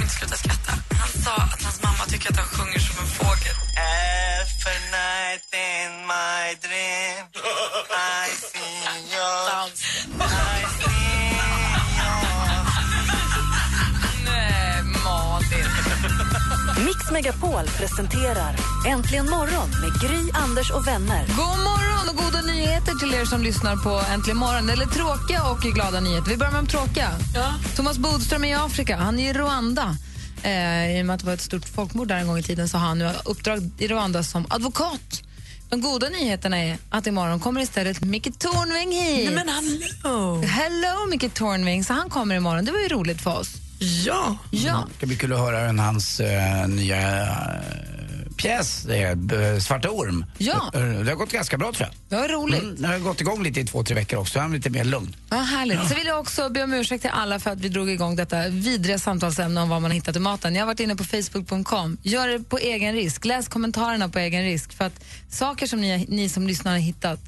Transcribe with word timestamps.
liksom 0.00 0.24
inte 0.24 0.36
sluta 0.36 0.36
skratta. 0.36 0.72
Han 1.00 1.08
sa 1.24 1.34
att 1.34 1.62
hans 1.62 1.82
mamma 1.82 2.04
tycker 2.06 2.30
att 2.30 2.36
han 2.36 2.46
sjunger 2.46 2.78
som 2.78 2.98
en 3.04 3.06
fågel. 3.06 3.39
Megapol 17.20 17.66
presenterar 17.78 18.56
Äntligen 18.88 19.30
morgon 19.30 19.70
med 19.70 20.00
Gry, 20.00 20.30
Anders 20.34 20.70
och 20.70 20.86
vänner. 20.86 21.26
God 21.26 21.58
morgon 21.58 22.08
och 22.08 22.16
goda 22.16 22.40
nyheter 22.40 22.94
till 22.94 23.14
er 23.14 23.24
som 23.24 23.42
lyssnar 23.42 23.76
på 23.76 24.02
Äntligen 24.12 24.36
morgon. 24.36 24.70
Eller 24.70 24.86
tråkiga 24.86 25.44
och 25.44 25.60
glada 25.60 26.00
nyheter. 26.00 26.30
Vi 26.30 26.36
börjar 26.36 26.52
med 26.52 26.64
de 26.64 26.70
tråkiga. 26.70 27.10
Thomas 27.76 27.98
Bodström 27.98 28.44
är 28.44 28.48
i 28.48 28.54
Afrika. 28.54 28.96
Han 28.96 29.18
är 29.18 29.30
i 29.30 29.32
Rwanda. 29.32 29.96
Eh, 30.42 30.98
I 30.98 31.02
och 31.02 31.06
med 31.06 31.14
att 31.14 31.20
det 31.20 31.26
var 31.26 31.34
ett 31.34 31.40
stort 31.40 31.64
folkmord 31.64 32.08
där 32.08 32.16
en 32.16 32.26
gång 32.26 32.38
i 32.38 32.42
tiden 32.42 32.68
så 32.68 32.78
har 32.78 32.88
han 32.88 32.98
nu 32.98 33.12
uppdrag 33.24 33.70
i 33.78 33.88
Rwanda 33.88 34.22
som 34.22 34.46
advokat. 34.48 35.22
De 35.70 35.80
goda 35.80 36.08
nyheterna 36.08 36.58
är 36.58 36.78
att 36.90 37.06
imorgon 37.06 37.40
kommer 37.40 37.60
istället 37.60 38.00
Micke 38.00 38.38
Tornving 38.38 38.92
hit. 38.92 39.32
Men 39.34 39.48
hallå! 39.48 40.42
Hello 40.42 41.06
Micke 41.10 41.34
Tornving, 41.34 41.84
så 41.84 41.92
han 41.92 42.10
kommer 42.10 42.34
imorgon. 42.34 42.64
Det 42.64 42.72
var 42.72 42.80
ju 42.80 42.88
roligt 42.88 43.22
för 43.22 43.38
oss. 43.38 43.69
Ja. 43.80 44.36
Ja. 44.50 44.84
Det 44.88 44.94
ska 44.96 45.06
bli 45.06 45.16
kul 45.16 45.32
att 45.32 45.38
höra 45.38 45.60
en 45.60 45.78
hans 45.78 46.20
eh, 46.20 46.68
nya 46.68 47.22
eh, 47.22 47.26
pjäs, 48.36 48.82
det 48.82 48.96
är, 48.96 49.52
eh, 49.54 49.58
Svarta 49.60 49.90
Orm. 49.90 50.24
Ja. 50.38 50.70
Det 50.72 50.78
har 51.10 51.14
gått 51.14 51.32
ganska 51.32 51.58
bra 51.58 51.72
tror 51.72 51.88
jag. 51.88 51.94
Det 52.08 52.28
var 52.28 52.34
roligt. 52.34 52.62
Mm, 52.62 52.82
det 52.82 52.88
har 52.88 52.98
gått 52.98 53.20
igång 53.20 53.42
lite 53.42 53.60
i 53.60 53.64
två, 53.66 53.84
tre 53.84 53.94
veckor 53.94 54.18
också. 54.18 54.38
Han 54.38 54.50
är 54.50 54.56
lite 54.56 54.70
mer 54.70 54.84
lugn. 54.84 55.16
Ja, 55.30 55.36
härligt. 55.36 55.88
Så 55.88 55.94
vill 55.94 56.06
jag 56.06 56.20
också 56.20 56.48
be 56.48 56.62
om 56.62 56.72
ursäkt 56.72 57.02
till 57.02 57.10
alla 57.14 57.40
för 57.40 57.50
att 57.50 57.60
vi 57.60 57.68
drog 57.68 57.90
igång 57.90 58.16
detta 58.16 58.48
vidriga 58.48 58.98
samtalsämne 58.98 59.60
om 59.60 59.68
vad 59.68 59.82
man 59.82 59.90
hittat 59.90 60.16
i 60.16 60.18
maten. 60.18 60.54
Jag 60.54 60.62
har 60.62 60.66
varit 60.66 60.80
inne 60.80 60.96
på 60.96 61.04
facebook.com. 61.04 61.98
Gör 62.02 62.28
det 62.28 62.38
på 62.40 62.58
egen 62.58 62.94
risk. 62.94 63.24
Läs 63.24 63.48
kommentarerna 63.48 64.08
på 64.08 64.18
egen 64.18 64.42
risk. 64.44 64.72
För 64.72 64.84
att 64.84 65.04
saker 65.30 65.66
som 65.66 65.80
ni, 65.80 66.06
ni 66.08 66.28
som 66.28 66.46
lyssnar 66.46 66.72
har 66.72 66.78
hittat 66.78 67.20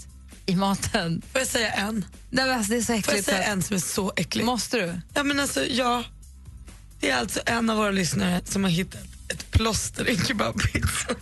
i 0.46 0.56
maten, 0.56 1.22
Får 1.32 1.40
jag 1.40 1.48
säga 1.48 1.72
en? 1.72 2.04
det 2.30 2.42
är, 2.42 2.48
alltså, 2.56 2.72
det 2.72 2.78
är 2.78 2.80
så 2.80 2.86
Får 2.86 2.94
jag 2.94 2.98
äckligt. 2.98 3.24
säga 3.24 3.42
en 3.42 3.62
som 3.62 3.76
är 3.76 3.80
så 3.80 4.12
äcklig? 4.16 4.44
Måste 4.44 4.76
du? 4.76 5.00
Ja, 5.14 5.22
men 5.22 5.40
alltså, 5.40 5.64
ja. 5.64 6.04
Det 7.02 7.10
är 7.10 7.16
alltså 7.16 7.40
en 7.46 7.70
av 7.70 7.76
våra 7.76 7.90
lyssnare 7.90 8.40
som 8.44 8.64
har 8.64 8.70
hittat 8.70 9.00
ett 9.28 9.50
plåster 9.50 10.08
i 10.08 10.16
kebabpizzan. 10.16 11.16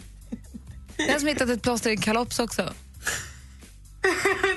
Den 0.97 1.21
som 1.21 1.29
hittat 1.29 1.49
ett 1.51 1.63
plåster 1.63 1.91
i 1.91 1.93
en 1.93 2.01
kalops 2.01 2.39
också. 2.39 2.63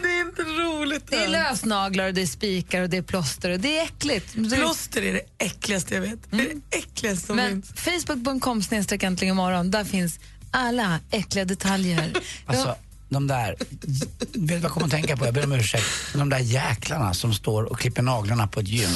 det 0.04 0.10
är 0.10 0.22
inte 0.22 0.42
roligt. 0.42 1.08
Det 1.08 1.16
är 1.16 1.28
lösnaglar, 1.28 2.08
och 2.08 2.14
det 2.14 2.22
är 2.22 2.26
spikar 2.26 2.82
och 2.82 2.90
det 2.90 2.98
är 2.98 3.02
plåster 3.02 3.50
och 3.52 3.60
det 3.60 3.78
är 3.78 3.84
äckligt. 3.84 4.34
Plåster 4.34 5.02
är 5.02 5.14
det 5.14 5.46
äckligaste 5.46 5.94
jag 5.96 6.02
vet. 6.02 6.20
Det 6.32 6.38
är 6.38 6.56
det 6.70 6.78
äckligaste 6.78 7.28
som 7.28 7.36
Men 7.36 7.62
finns. 7.62 8.06
facebook.com 8.06 8.64
snedstreck 8.64 9.04
äntligen 9.04 9.34
imorgon, 9.34 9.72
där 9.72 9.84
finns 9.84 10.20
alla 10.52 11.00
äckliga 11.12 11.46
detaljer. 11.46 12.14
Alltså, 12.46 12.76
de 13.14 13.28
där, 13.28 13.56
vet 13.60 14.14
du 14.34 14.56
vad 14.56 14.64
jag 14.64 14.72
kommer 14.72 14.86
att 14.88 14.92
tänka 14.92 15.18
på? 15.18 15.26
Jag 15.26 15.34
ber 15.34 15.44
om 15.44 15.52
ursäkt. 15.52 15.86
De 16.14 16.30
där 16.30 16.40
jäklarna 16.40 17.14
som 17.14 17.34
står 17.34 17.64
och 17.64 17.80
klipper 17.80 18.02
naglarna 18.02 18.48
på 18.48 18.60
ett 18.60 18.68
gym 18.68 18.90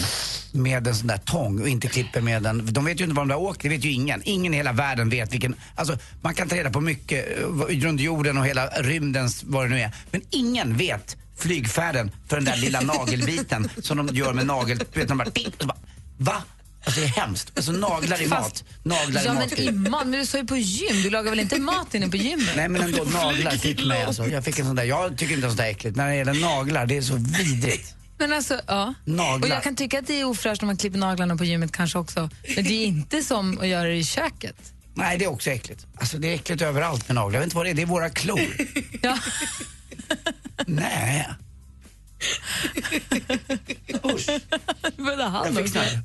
med 0.51 0.87
en 0.87 0.95
sån 0.95 1.07
där 1.07 1.17
tång 1.17 1.61
och 1.61 1.67
inte 1.67 1.87
klipper 1.87 2.21
med 2.21 2.43
den. 2.43 2.73
De 2.73 2.85
vet 2.85 2.99
ju 2.99 3.03
inte 3.03 3.15
var 3.15 3.21
de 3.21 3.29
där 3.29 3.39
åker, 3.39 3.69
det 3.69 3.75
vet 3.75 3.85
ju 3.85 3.91
ingen. 3.91 4.21
Ingen 4.25 4.53
i 4.53 4.57
hela 4.57 4.71
världen 4.71 5.09
vet 5.09 5.33
vilken... 5.33 5.55
Alltså, 5.75 5.97
man 6.21 6.33
kan 6.33 6.49
ta 6.49 6.55
reda 6.55 6.69
på 6.69 6.81
mycket 6.81 7.39
eh, 7.39 7.45
runt 7.81 8.01
jorden 8.01 8.37
och 8.37 8.45
hela 8.45 8.67
rymdens, 8.67 9.43
vad 9.43 9.65
det 9.65 9.69
nu 9.69 9.81
är. 9.81 9.91
Men 10.11 10.21
ingen 10.29 10.77
vet 10.77 11.17
flygfärden 11.37 12.11
för 12.27 12.35
den 12.35 12.45
där 12.45 12.57
lilla 12.57 12.81
nagelbiten 12.81 13.69
som 13.81 13.97
de 13.97 14.15
gör 14.15 14.33
med 14.33 14.45
nagel... 14.45 14.79
Vet 14.93 15.07
de 15.07 15.17
bara, 15.17 15.29
ting, 15.29 15.47
och 15.47 15.61
så 15.61 15.67
bara, 15.67 15.77
va? 16.17 16.43
Alltså 16.87 17.01
det 17.01 17.05
är 17.07 17.09
hemskt. 17.09 17.51
Alltså 17.55 17.71
naglar 17.71 18.21
i 18.21 18.27
mat. 18.27 18.63
Naglar 18.83 19.21
ja 19.25 19.31
i 19.31 19.35
men 19.35 19.49
mat. 19.49 19.59
i 19.59 19.71
mat, 19.71 20.07
men 20.07 20.19
du 20.19 20.25
sa 20.25 20.37
ju 20.37 20.45
på 20.45 20.57
gym, 20.57 21.01
du 21.03 21.09
lagar 21.09 21.29
väl 21.29 21.39
inte 21.39 21.59
mat 21.59 21.93
inne 21.93 22.09
på 22.09 22.17
gymmet? 22.17 22.53
Nej 22.55 22.69
men 22.69 22.81
ändå 22.81 23.03
naglar 23.13 23.51
fick 23.51 23.85
mig 23.85 24.03
alltså. 24.03 24.27
Jag 24.27 24.45
fick 24.45 24.59
en 24.59 24.65
sån 24.65 24.75
där, 24.75 24.83
jag 24.83 25.17
tycker 25.17 25.35
inte 25.35 25.47
sånt 25.47 25.57
där 25.57 25.65
är 25.65 25.69
äckligt. 25.69 25.97
När 25.97 26.09
det 26.09 26.15
gäller 26.15 26.33
naglar, 26.33 26.85
det 26.85 26.97
är 26.97 27.01
så 27.01 27.15
vidrigt. 27.15 27.95
Men 28.17 28.33
alltså, 28.33 28.61
ja. 28.67 28.93
Naglar. 29.05 29.49
Och 29.49 29.55
jag 29.55 29.63
kan 29.63 29.75
tycka 29.75 29.99
att 29.99 30.07
det 30.07 30.19
är 30.19 30.25
ofräscht 30.25 30.61
när 30.61 30.65
man 30.65 30.77
klipper 30.77 30.99
naglarna 30.99 31.35
på 31.37 31.43
gymmet 31.45 31.71
kanske 31.71 31.97
också. 31.97 32.29
Men 32.55 32.63
det 32.63 32.73
är 32.73 32.85
inte 32.85 33.23
som 33.23 33.59
att 33.59 33.67
göra 33.67 33.87
det 33.87 33.95
i 33.95 34.03
köket. 34.03 34.73
Nej 34.93 35.17
det 35.17 35.25
är 35.25 35.29
också 35.29 35.49
äckligt. 35.49 35.85
Alltså 35.99 36.17
det 36.17 36.27
är 36.27 36.35
äckligt 36.35 36.61
överallt 36.61 37.07
med 37.07 37.15
naglar. 37.15 37.33
Jag 37.33 37.39
vet 37.39 37.45
inte 37.45 37.55
vad 37.55 37.65
det 37.65 37.69
är, 37.69 37.73
det 37.73 37.81
är 37.81 37.85
våra 37.85 38.09
klor. 38.09 38.57
Ja. 39.01 39.17
Nej. 40.65 41.27
Usch, 44.05 44.29
jag 45.45 45.55
fick 45.55 45.75
här. 45.75 45.99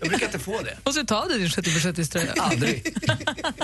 Jag 0.00 0.08
brukar 0.08 0.26
inte 0.26 0.38
få 0.38 0.60
det. 0.62 0.76
Och 0.82 0.94
så 0.94 1.04
tar 1.04 1.28
du 1.28 1.38
din 1.38 1.50
70 1.50 1.74
på 1.74 1.80
70 1.80 2.04
tröja. 2.04 2.32
Aldrig. 2.40 2.94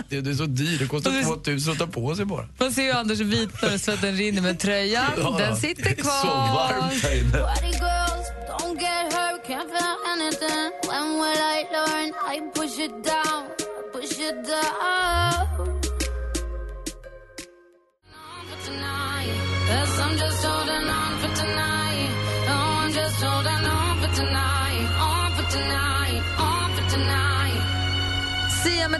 Det, 0.08 0.20
det 0.20 0.30
är 0.30 0.34
så 0.34 0.46
dyrt, 0.46 0.78
det 0.80 0.86
kostar 0.86 1.22
2000 1.22 1.72
att 1.72 1.78
ta 1.78 1.86
på 1.86 2.14
sig 2.16 2.24
bara. 2.24 2.48
Man 2.58 2.72
ser 2.72 2.82
ju 2.82 2.92
Anders 2.92 3.18
vit 3.20 3.62
när 3.62 3.78
svetten 3.78 4.16
rinner 4.16 4.42
med 4.42 4.58
tröjan. 4.58 5.12
Ja, 5.16 5.36
Den 5.38 5.56
sitter 5.56 5.94
kvar. 5.94 6.20
Så 6.22 6.26
varmt 6.26 7.02
här 7.02 7.20
inne. 7.20 7.38
'cause 19.68 20.00
I'm 20.00 20.16
just 20.18 20.44
holding 20.44 20.88
on 20.88 21.18
for 21.20 21.36
tonight. 21.36 21.69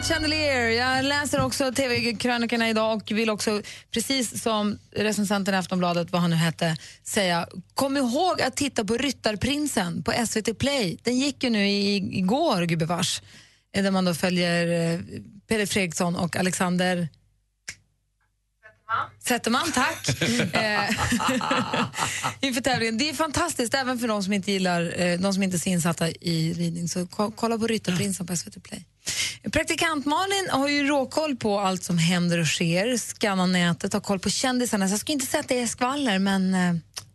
Med 0.01 0.07
Chandelier. 0.07 0.69
Jag 0.69 1.05
läser 1.05 1.41
också 1.45 1.71
tv-krönikorna 1.71 2.69
idag 2.69 2.95
och 2.97 3.11
vill 3.11 3.29
också, 3.29 3.61
precis 3.91 4.41
som 4.43 4.79
recensenten 4.95 5.53
i 5.53 5.57
Aftonbladet, 5.57 6.11
vad 6.11 6.21
han 6.21 6.29
nu 6.29 6.35
hette, 6.35 6.77
säga 7.03 7.47
kom 7.73 7.97
ihåg 7.97 8.41
att 8.41 8.55
titta 8.55 8.85
på 8.85 8.97
Ryttarprinsen 8.97 10.03
på 10.03 10.13
SVT 10.27 10.59
Play. 10.59 10.97
Den 11.03 11.19
gick 11.19 11.43
ju 11.43 11.49
nu 11.49 11.69
i, 11.69 11.95
igår, 12.17 12.61
gubevars, 12.63 13.21
eh, 13.75 13.83
där 13.83 13.91
man 13.91 14.05
då 14.05 14.13
följer 14.13 14.93
eh, 14.93 14.99
Peder 15.47 15.65
Fredriksson 15.65 16.15
och 16.15 16.35
Alexander 16.35 17.07
Zetterman, 19.19 19.71
tack. 19.71 20.09
Eh, 20.53 20.89
Inför 22.47 22.61
tävlingen. 22.61 22.97
Det 22.97 23.09
är 23.09 23.13
fantastiskt, 23.13 23.73
även 23.73 23.99
för 23.99 24.07
de 24.07 24.23
som 24.23 24.33
inte 24.33 24.51
gillar, 24.51 25.17
de 25.17 25.33
som 25.33 25.43
inte 25.43 25.57
är 25.57 25.67
insatta 25.67 26.09
i 26.09 26.53
ridning. 26.53 26.89
Så 26.89 27.07
ko- 27.07 27.31
kolla 27.35 27.57
på 27.57 27.67
Ryttarprinsen 27.67 28.27
på 28.27 28.35
SVT 28.37 28.63
Play. 28.63 28.85
Praktikant 29.49 30.05
Malin 30.05 30.49
har 30.49 30.67
ju 30.67 30.87
råkoll 30.87 31.35
på 31.35 31.59
allt 31.59 31.83
som 31.83 31.97
händer 31.97 32.39
och 32.39 32.47
sker, 32.47 32.97
skannar 32.97 33.47
nätet, 33.47 33.93
har 33.93 33.99
koll 33.99 34.19
på 34.19 34.29
kändisarna. 34.29 34.87
Så 34.87 34.93
jag 34.93 34.99
skulle 34.99 35.13
inte 35.13 35.25
säga 35.25 35.41
att 35.41 35.47
det 35.47 35.59
är 35.59 35.67
skvaller, 35.67 36.19
men 36.19 36.53
eh, 36.53 36.73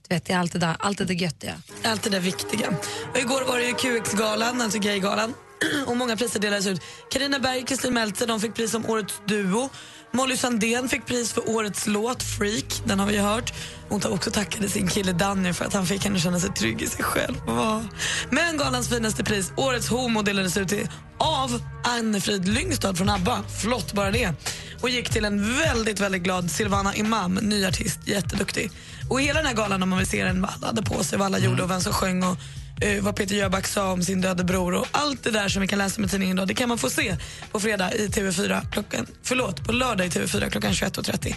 du 0.09 0.15
vet, 0.15 0.25
det 0.25 0.33
är 0.33 0.39
allt 0.39 0.53
det 0.53 0.59
där, 0.59 0.77
allt 0.79 0.99
det 0.99 1.05
där 1.05 1.15
göttiga. 1.15 1.55
Allt 1.85 2.03
det 2.03 2.11
där 2.11 2.21
viktiga. 2.21 2.69
Och 3.13 3.19
igår 3.19 3.45
var 3.45 3.59
det 3.59 3.65
ju 3.65 3.75
QX-galan, 3.75 4.61
alltså 4.61 4.79
Gaygalan. 4.79 5.35
Och 5.87 5.97
många 5.97 6.17
priser 6.17 6.41
delades 6.41 6.67
ut. 6.67 6.81
Karina 7.11 7.39
Berg 7.39 7.63
och 7.63 7.69
Kristin 7.69 7.95
Meltzer 7.95 8.27
de 8.27 8.41
fick 8.41 8.55
pris 8.55 8.71
som 8.71 8.87
Årets 8.87 9.21
duo. 9.27 9.69
Molly 10.17 10.37
Sandén 10.37 10.89
fick 10.89 11.07
pris 11.07 11.33
för 11.33 11.51
Årets 11.51 11.87
låt, 11.87 12.23
Freak. 12.23 12.83
Den 12.85 13.01
har 13.01 13.07
vi 13.07 13.19
hört. 13.19 13.53
Hon 13.89 14.01
tar 14.01 14.11
också 14.11 14.31
tackade 14.31 14.69
sin 14.69 14.89
kille 14.89 15.13
Danny 15.13 15.53
för 15.53 15.65
att 15.65 15.75
han 15.75 15.87
fick 15.87 16.05
henne 16.05 16.19
känna 16.19 16.41
sig 16.41 16.51
trygg 16.51 16.83
i 16.83 16.87
sig 16.87 17.05
själv. 17.05 17.35
Wow. 17.47 17.87
Men 18.31 18.57
galans 18.57 18.89
finaste 18.89 19.25
pris, 19.25 19.53
Årets 19.57 19.89
homo, 19.89 20.23
delades 20.23 20.57
ut 20.57 20.69
till, 20.69 20.89
av 21.19 21.63
Anne-Frid 21.85 22.49
Lyngstad 22.49 22.95
från 22.95 23.09
ABBA. 23.09 23.43
Flott 23.63 23.93
bara 23.93 24.11
det. 24.11 24.33
Och 24.81 24.91
gick 24.91 25.11
till 25.11 25.25
en 25.25 25.59
väldigt, 25.59 26.01
väldigt 26.01 26.23
glad 26.23 26.51
Silvana 26.51 26.95
Imam, 26.95 27.35
ny 27.35 27.67
artist, 27.67 28.01
jätteduktig. 28.05 28.71
Och 29.11 29.21
hela 29.21 29.39
den 29.39 29.47
här 29.47 29.55
galan, 29.55 29.83
om 29.83 29.89
man 29.89 29.99
vill 29.99 30.09
se 30.09 30.25
den, 30.25 30.43
vad 30.43 30.51
alla 30.51 30.67
hade 30.67 30.83
på 30.83 31.05
sig, 31.05 31.19
vad 31.19 31.27
alla 31.27 31.39
gjorde 31.39 31.63
och 31.63 31.71
vem 31.71 31.81
som 31.81 31.93
sjöng 31.93 32.23
och 32.23 32.37
eh, 32.81 33.03
vad 33.03 33.17
Peter 33.17 33.35
Jöback 33.35 33.67
sa 33.67 33.93
om 33.93 34.03
sin 34.03 34.21
döde 34.21 34.45
bror 34.45 34.75
och 34.75 34.87
allt 34.91 35.25
det 35.25 35.31
där 35.31 35.49
som 35.49 35.63
vi 35.63 35.69
kan 35.69 35.79
läsa 35.79 36.01
med 36.01 36.11
tidningen 36.11 36.37
idag, 36.37 36.49
det 36.49 36.55
kan 36.55 36.69
man 36.69 36.79
få 36.79 36.91
se 36.91 37.17
på 37.53 37.61
fredag 37.61 37.93
i 37.95 38.09
TV4 38.09 38.71
klockan, 38.73 39.07
förlåt, 39.23 39.67
på 39.67 39.73
lördag 39.73 40.07
i 40.07 40.11
TV4 40.11 40.51
klockan 40.51 40.73
21.30. 40.73 41.35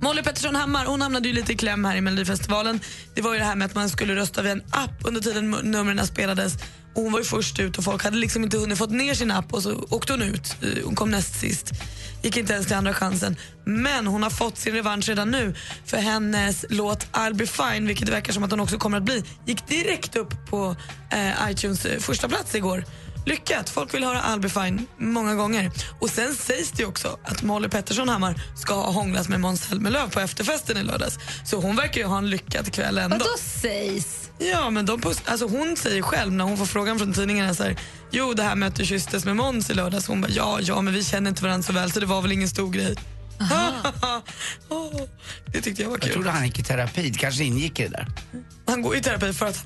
Molly 0.00 0.22
Pettersson 0.22 0.54
Hammar 0.54 0.86
hon 0.86 1.02
hamnade 1.02 1.28
ju 1.28 1.34
lite 1.34 1.52
i 1.52 1.56
kläm 1.56 1.84
här 1.84 1.96
i 1.96 2.00
Melodifestivalen. 2.00 2.80
Det 3.14 3.22
var 3.22 3.32
ju 3.32 3.38
det 3.38 3.44
här 3.44 3.56
med 3.56 3.66
att 3.66 3.74
man 3.74 3.88
skulle 3.88 4.16
rösta 4.16 4.42
via 4.42 4.52
en 4.52 4.62
app 4.70 5.00
under 5.04 5.20
tiden 5.20 5.50
numren 5.50 6.06
spelades. 6.06 6.54
Och 6.94 7.02
hon 7.02 7.12
var 7.12 7.18
ju 7.18 7.24
först 7.24 7.58
ut 7.58 7.78
och 7.78 7.84
folk 7.84 8.04
hade 8.04 8.16
liksom 8.16 8.44
inte 8.44 8.58
hunnit 8.58 8.78
fått 8.78 8.90
ner 8.90 9.14
sin 9.14 9.30
app 9.30 9.52
och 9.52 9.62
så 9.62 9.86
åkte 9.90 10.12
hon 10.12 10.22
ut. 10.22 10.56
Eh, 10.62 10.84
hon 10.84 10.94
kom 10.94 11.10
näst 11.10 11.40
sist. 11.40 11.72
Gick 12.22 12.36
inte 12.36 12.52
ens 12.52 12.66
till 12.66 12.76
andra 12.76 12.94
chansen. 12.94 13.36
Men 13.64 14.06
hon 14.06 14.22
har 14.22 14.30
fått 14.30 14.58
sin 14.58 14.74
revansch 14.74 15.08
redan 15.08 15.30
nu 15.30 15.54
för 15.84 15.96
hennes 15.96 16.64
låt 16.68 17.06
I'll 17.12 17.34
be 17.34 17.46
fine, 17.46 17.86
vilket 17.86 18.06
det 18.06 18.12
verkar 18.12 18.32
som 18.32 18.44
att 18.44 18.50
hon 18.50 18.60
också 18.60 18.78
kommer 18.78 18.96
att 18.96 19.04
bli, 19.04 19.24
gick 19.44 19.68
direkt 19.68 20.16
upp 20.16 20.46
på 20.50 20.76
eh, 21.12 21.50
iTunes 21.50 21.86
eh, 21.86 21.98
första 21.98 22.28
plats 22.28 22.54
igår. 22.54 22.84
Lyckat! 23.26 23.70
Folk 23.70 23.94
vill 23.94 24.04
höra 24.04 24.18
I'll 24.20 24.40
be 24.40 24.48
fine 24.48 24.86
många 24.98 25.34
gånger. 25.34 25.70
Och 26.00 26.10
sen 26.10 26.34
sägs 26.34 26.70
det 26.70 26.84
också 26.84 27.18
att 27.24 27.42
Molly 27.42 27.68
Pettersson 27.68 28.08
Hammar 28.08 28.42
ska 28.56 28.74
ha 28.74 28.90
hånglat 28.90 29.28
med 29.28 29.40
Måns 29.40 29.62
Zelmerlöw 29.62 30.10
på 30.10 30.20
efterfesten 30.20 30.76
i 30.76 30.82
lördags. 30.82 31.18
Så 31.44 31.60
hon 31.60 31.76
verkar 31.76 32.00
ju 32.00 32.06
ha 32.06 32.18
en 32.18 32.30
lyckad 32.30 32.72
kväll 32.72 32.98
ändå. 32.98 33.16
Vadå 33.16 33.30
sägs? 33.38 34.30
Ja, 34.38 34.70
men 34.70 34.86
de 34.86 35.02
alltså 35.24 35.46
hon 35.46 35.76
säger 35.76 36.02
själv 36.02 36.32
när 36.32 36.44
hon 36.44 36.56
får 36.56 36.66
frågan 36.66 36.98
från 36.98 37.12
tidningarna 37.12 37.54
så 37.54 37.62
här, 37.62 37.76
jo 38.10 38.32
det 38.32 38.42
här 38.42 38.54
med 38.54 38.68
att 38.68 38.74
du 38.74 38.86
kysstes 38.86 39.24
med 39.24 39.36
Måns 39.36 39.70
i 39.70 39.74
lördags. 39.74 40.06
Hon 40.06 40.20
bara, 40.20 40.30
ja, 40.30 40.58
ja, 40.62 40.80
men 40.80 40.94
vi 40.94 41.04
känner 41.04 41.30
inte 41.30 41.42
varandra 41.42 41.62
så 41.62 41.72
väl 41.72 41.92
så 41.92 42.00
det 42.00 42.06
var 42.06 42.22
väl 42.22 42.32
ingen 42.32 42.48
stor 42.48 42.70
grej. 42.70 42.96
Det 45.52 45.60
tyckte 45.60 45.82
jag 45.82 45.88
var 45.88 45.96
Jag 45.96 46.02
kul. 46.02 46.12
trodde 46.12 46.30
han 46.30 46.44
gick 46.44 46.58
i 46.58 46.62
terapi, 46.62 47.10
det 47.10 47.18
kanske 47.18 47.44
ingick 47.44 47.80
i 47.80 47.82
det 47.82 47.88
där. 47.88 48.06
Han 48.66 48.82
går 48.82 48.96
i 48.96 49.02
terapi 49.02 49.32
för 49.32 49.46
att 49.46 49.64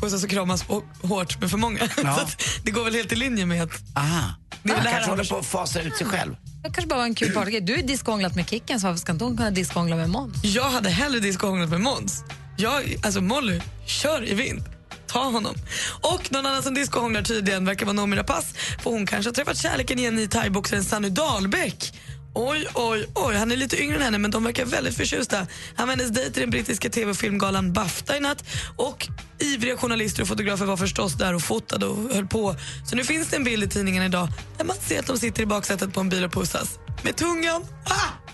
pussas 0.00 0.24
och 0.24 0.30
kramas 0.30 0.64
och 0.68 0.84
hårt 1.02 1.40
med 1.40 1.50
för 1.50 1.58
många. 1.58 1.78
Ja. 2.02 2.16
Så 2.30 2.36
det 2.64 2.70
går 2.70 2.84
väl 2.84 2.94
helt 2.94 3.12
i 3.12 3.16
linje 3.16 3.46
med 3.46 3.62
att... 3.62 3.70
Aha. 3.96 4.34
Det 4.62 4.70
är 4.70 4.74
han 4.74 4.84
det 4.84 4.90
här 4.90 4.96
kanske 4.96 5.10
håller 5.10 5.24
på 5.24 5.36
att 5.38 5.46
fasa 5.46 5.80
ut 5.80 5.96
sig 5.96 6.06
själv. 6.06 6.36
Det 6.62 6.70
kanske 6.70 6.86
bara 6.86 6.98
var 6.98 7.04
en 7.04 7.14
kul 7.14 7.32
partygrej. 7.32 7.60
Du 7.60 7.74
är 7.74 7.82
diskhånglat 7.82 8.34
med 8.34 8.48
Kicken, 8.50 8.80
så 8.80 8.86
varför 8.86 9.00
ska 9.00 9.12
inte 9.12 9.24
hon 9.24 9.36
kunna 9.36 9.50
diskhångla 9.50 9.96
med 9.96 10.10
Måns? 10.10 10.44
Jag 10.44 10.70
hade 10.70 10.90
hellre 10.90 11.20
discohånglat 11.20 11.70
med 11.70 11.80
Måns. 11.80 12.24
Jag, 12.56 12.96
alltså 13.02 13.20
Molly, 13.20 13.60
kör 13.86 14.28
i 14.28 14.34
vind. 14.34 14.62
Ta 15.06 15.24
honom. 15.24 15.54
Och 16.00 16.32
någon 16.32 16.46
annan 16.46 16.62
som 16.62 16.74
discohånglar 16.74 17.22
tydligen 17.22 17.64
verkar 17.64 17.86
vara 17.86 17.92
Noomi 17.92 18.16
Rapace 18.16 18.46
för 18.82 18.90
hon 18.90 19.06
kanske 19.06 19.28
har 19.28 19.34
träffat 19.34 19.56
kärleken 19.58 19.98
igen 19.98 20.18
i 20.18 20.28
thaiboxaren 20.28 20.84
Sanny 20.84 21.08
Dahlbäck. 21.08 21.92
Oj, 22.34 22.66
oj, 22.74 23.06
oj. 23.14 23.36
Han 23.36 23.52
är 23.52 23.56
lite 23.56 23.82
yngre 23.82 23.96
än 23.96 24.02
henne 24.02 24.18
men 24.18 24.30
de 24.30 24.44
verkar 24.44 24.64
väldigt 24.64 24.96
förtjusta. 24.96 25.46
Han 25.74 25.88
var 25.88 25.96
hennes 25.96 26.10
dejt 26.10 26.40
i 26.40 26.40
den 26.40 26.50
brittiska 26.50 26.88
tv 26.88 27.10
och 27.10 27.16
filmgalan 27.16 27.72
Bafta 27.72 28.16
i 28.16 28.20
natt 28.20 28.44
och 28.76 29.08
ivriga 29.38 29.76
journalister 29.76 30.22
och 30.22 30.28
fotografer 30.28 30.64
var 30.64 30.76
förstås 30.76 31.14
där 31.14 31.34
och 31.34 31.42
fotade 31.42 31.86
och 31.86 32.14
höll 32.14 32.26
på. 32.26 32.56
Så 32.86 32.96
nu 32.96 33.04
finns 33.04 33.28
det 33.28 33.36
en 33.36 33.44
bild 33.44 33.64
i 33.64 33.68
tidningen 33.68 34.02
idag 34.02 34.28
där 34.58 34.64
man 34.64 34.76
ser 34.76 34.98
att 34.98 35.06
de 35.06 35.18
sitter 35.18 35.42
i 35.42 35.46
baksätet 35.46 35.92
på 35.92 36.00
en 36.00 36.08
bil 36.08 36.24
och 36.24 36.32
pussas. 36.32 36.78
Med 37.02 37.16
tungan. 37.16 37.64
Ah! 37.84 38.30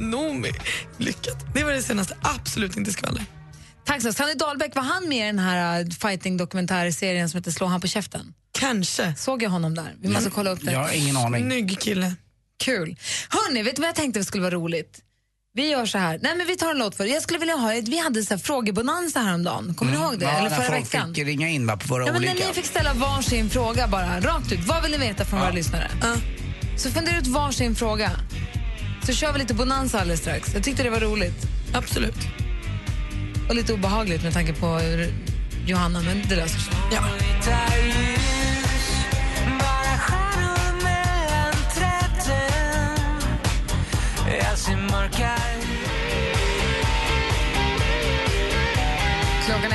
Noomi, 0.00 0.50
lyckat. 0.98 1.54
Det 1.54 1.64
var 1.64 1.72
det 1.72 1.82
senaste. 1.82 2.16
Absolut 2.22 2.76
inte 2.76 2.92
skvaller. 2.92 3.22
Tack 3.84 4.02
så 4.02 4.12
Sanny 4.12 4.34
Dahlbäck, 4.34 4.74
var 4.74 4.82
han 4.82 5.08
med 5.08 5.18
i 5.18 5.26
den 5.26 5.38
här 5.38 5.84
uh, 5.84 5.90
fighting-dokumentärserien 5.90 7.28
som 7.28 7.38
heter 7.38 7.50
Slå 7.50 7.66
han 7.66 7.80
på 7.80 7.86
käften? 7.88 8.34
Kanske. 8.52 9.14
Såg 9.18 9.42
jag 9.42 9.50
honom 9.50 9.74
där? 9.74 9.94
Vi 10.00 10.08
måste 10.08 10.30
kolla 10.30 10.50
upp 10.50 10.60
det. 10.62 10.72
Jag 10.72 10.80
har 10.80 10.92
ingen 10.92 11.16
aning. 11.16 11.44
Snygg 11.44 11.80
kille. 11.80 12.14
Kul. 12.62 12.96
Hörni, 13.28 13.62
vet 13.62 13.76
du 13.76 13.80
vad 13.82 13.88
jag 13.88 13.94
tänkte 13.96 14.24
skulle 14.24 14.42
vara 14.42 14.54
roligt? 14.54 14.98
Vi 15.54 15.70
gör 15.70 15.86
så 15.86 15.98
här. 15.98 16.18
Nej, 16.22 16.36
men 16.36 16.46
vi 16.46 16.56
tar 16.56 16.70
en 16.70 16.78
låt 16.78 16.96
för 16.96 17.04
Jag 17.04 17.22
skulle 17.22 17.38
vilja 17.38 17.54
ha, 17.54 17.68
vi 17.84 17.98
hade 17.98 18.22
så 18.24 18.34
här 18.34 18.38
frågebonanza 18.38 19.20
häromdagen. 19.20 19.74
Kommer 19.74 19.92
ni 19.92 19.98
ihåg 19.98 20.18
det? 20.18 20.24
Ja, 20.24 20.30
Eller 20.38 20.50
förra 20.50 20.62
folk 20.66 20.78
veckan? 20.94 21.14
fick 21.14 21.24
ringa 21.26 21.48
in 21.48 21.66
va, 21.66 21.76
på 21.76 21.86
våra 21.88 22.06
Ja, 22.06 22.12
men 22.12 22.22
när 22.22 22.30
olika. 22.32 22.46
ni 22.48 22.54
fick 22.54 22.64
ställa 22.66 22.94
varsin 22.94 23.50
fråga 23.50 23.88
bara, 23.88 24.20
rakt 24.20 24.52
ut. 24.52 24.60
Vad 24.66 24.82
vill 24.82 24.90
ni 24.90 24.98
veta 24.98 25.24
från 25.24 25.40
våra 25.40 25.50
lyssnare? 25.50 25.90
Så 26.76 26.90
fundera 26.90 27.18
ut 27.18 27.26
varsin 27.26 27.74
fråga. 27.74 28.10
Så 29.06 29.12
kör 29.12 29.32
vi 29.32 29.38
lite 29.38 29.54
bonanza 29.54 30.00
alldeles 30.00 30.20
strax. 30.20 30.54
Jag 30.54 30.62
tyckte 30.64 30.82
det 30.82 30.90
var 30.90 31.00
roligt. 31.00 31.46
Absolut. 31.74 32.16
Och 33.48 33.54
lite 33.54 33.72
obehagligt 33.72 34.22
med 34.22 34.32
tanke 34.32 34.52
på 34.52 34.80
Johanna, 35.66 36.00
men 36.00 36.22
det 36.28 36.36
löser 36.36 36.58
sig. 36.58 36.74
Ja. 36.92 37.02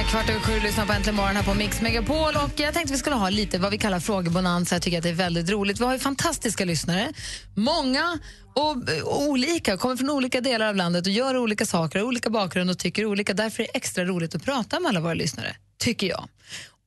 Kvart 0.08 0.30
över 0.30 0.40
sju, 0.40 0.60
lyssnar 0.60 0.86
på 0.86 0.94
Äntligen 0.94 1.16
morgon 1.16 1.36
här 1.36 1.44
på 1.44 1.54
Mix 1.54 1.82
Megapol. 1.82 2.36
Och 2.36 2.60
jag 2.60 2.74
tänkte 2.74 2.94
vi 2.94 3.00
skulle 3.00 3.16
ha 3.16 3.30
lite 3.30 3.60
vad 3.60 3.72
vi 3.72 3.78
kallar 3.78 4.00
frågebonanza. 4.00 4.76
Jag 4.76 4.82
tycker 4.82 4.98
att 4.98 5.04
det 5.04 5.10
är 5.10 5.14
väldigt 5.14 5.50
roligt. 5.50 5.80
Vi 5.80 5.86
har 5.86 5.94
ju 5.94 6.00
fantastiska 6.00 6.66
lyssnare. 6.66 7.14
Många 7.56 8.20
och, 8.54 8.78
och 9.04 9.22
olika, 9.22 9.78
kommer 9.78 9.96
från 9.96 10.10
olika 10.10 10.42
delar 10.42 10.68
av 10.68 10.76
landet 10.76 11.06
och 11.06 11.12
gör 11.12 11.38
olika 11.38 11.66
saker, 11.66 12.00
har 12.00 12.06
olika 12.06 12.30
bakgrund 12.30 12.70
och 12.70 12.78
tycker 12.78 13.06
olika. 13.06 13.34
Därför 13.34 13.64
är 13.64 13.68
det 13.68 13.78
extra 13.78 14.06
roligt 14.06 14.36
att 14.36 14.44
prata 14.44 14.80
med 14.80 14.90
alla 14.90 15.00
våra 15.00 15.14
lyssnare, 15.14 15.56
tycker 15.78 16.08
jag. 16.08 16.28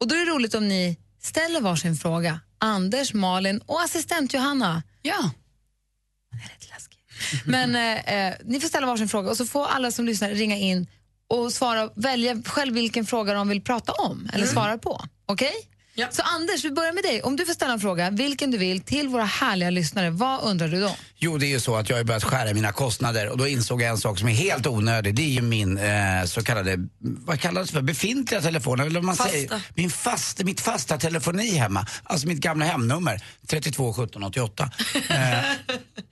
Och 0.00 0.08
då 0.08 0.14
är 0.14 0.18
det 0.18 0.32
roligt 0.32 0.54
om 0.54 0.68
ni 0.68 0.96
ställer 1.22 1.60
varsin 1.60 1.96
fråga. 1.96 2.40
Anders, 2.58 3.14
Malin 3.14 3.60
och 3.66 3.82
assistent 3.82 4.34
Johanna. 4.34 4.82
Ja. 5.02 5.30
Men 7.44 7.76
eh, 7.76 8.28
eh, 8.28 8.34
ni 8.44 8.60
får 8.60 8.68
ställa 8.68 8.86
varsin 8.86 9.08
fråga 9.08 9.30
och 9.30 9.36
så 9.36 9.46
får 9.46 9.66
alla 9.66 9.90
som 9.90 10.04
lyssnar 10.04 10.30
ringa 10.30 10.56
in 10.56 10.86
och 11.30 11.52
svara, 11.52 11.90
välja 11.94 12.42
själv 12.46 12.74
vilken 12.74 13.06
fråga 13.06 13.34
de 13.34 13.48
vill 13.48 13.62
prata 13.62 13.92
om 13.92 14.30
eller 14.32 14.46
svara 14.46 14.78
på. 14.78 15.04
Okej? 15.26 15.52
Så 16.10 16.22
Anders, 16.22 16.64
vi 16.64 16.70
börjar 16.70 16.92
med 16.92 17.02
dig. 17.02 17.22
Om 17.22 17.36
du 17.36 17.46
får 17.46 17.52
ställa 17.54 17.72
en 17.72 17.80
fråga, 17.80 18.10
vilken 18.10 18.50
du 18.50 18.58
vill, 18.58 18.80
till 18.80 19.08
våra 19.08 19.24
härliga 19.24 19.70
lyssnare, 19.70 20.10
vad 20.10 20.42
undrar 20.42 20.68
du 20.68 20.80
då? 20.80 20.96
Jo, 21.16 21.38
det 21.38 21.46
är 21.46 21.48
ju 21.48 21.60
så 21.60 21.76
att 21.76 21.90
jag 21.90 21.96
har 21.96 22.04
börjat 22.04 22.24
skära 22.24 22.54
mina 22.54 22.72
kostnader 22.72 23.28
och 23.28 23.38
då 23.38 23.48
insåg 23.48 23.82
jag 23.82 23.90
en 23.90 23.98
sak 23.98 24.18
som 24.18 24.28
är 24.28 24.32
helt 24.32 24.66
onödig. 24.66 25.14
Det 25.14 25.22
är 25.22 25.28
ju 25.28 25.42
min 25.42 25.78
eh, 25.78 26.24
så 26.24 26.42
kallade, 26.42 26.76
vad 26.98 27.40
kallas 27.40 27.68
det 27.68 27.72
för, 27.72 27.82
befintliga 27.82 28.40
telefon? 28.40 28.80
Eller 28.80 29.00
man 29.00 29.16
Fasta. 29.16 29.32
säger. 29.32 29.62
Min 29.74 29.90
fasta, 29.90 30.44
mitt 30.44 30.60
fasta 30.60 30.98
telefoni 30.98 31.56
hemma. 31.56 31.86
Alltså 32.02 32.26
mitt 32.26 32.40
gamla 32.40 32.64
hemnummer, 32.64 33.20
32 33.46 33.92
17 33.92 34.22
88. 34.22 34.70
Eh, 35.08 35.16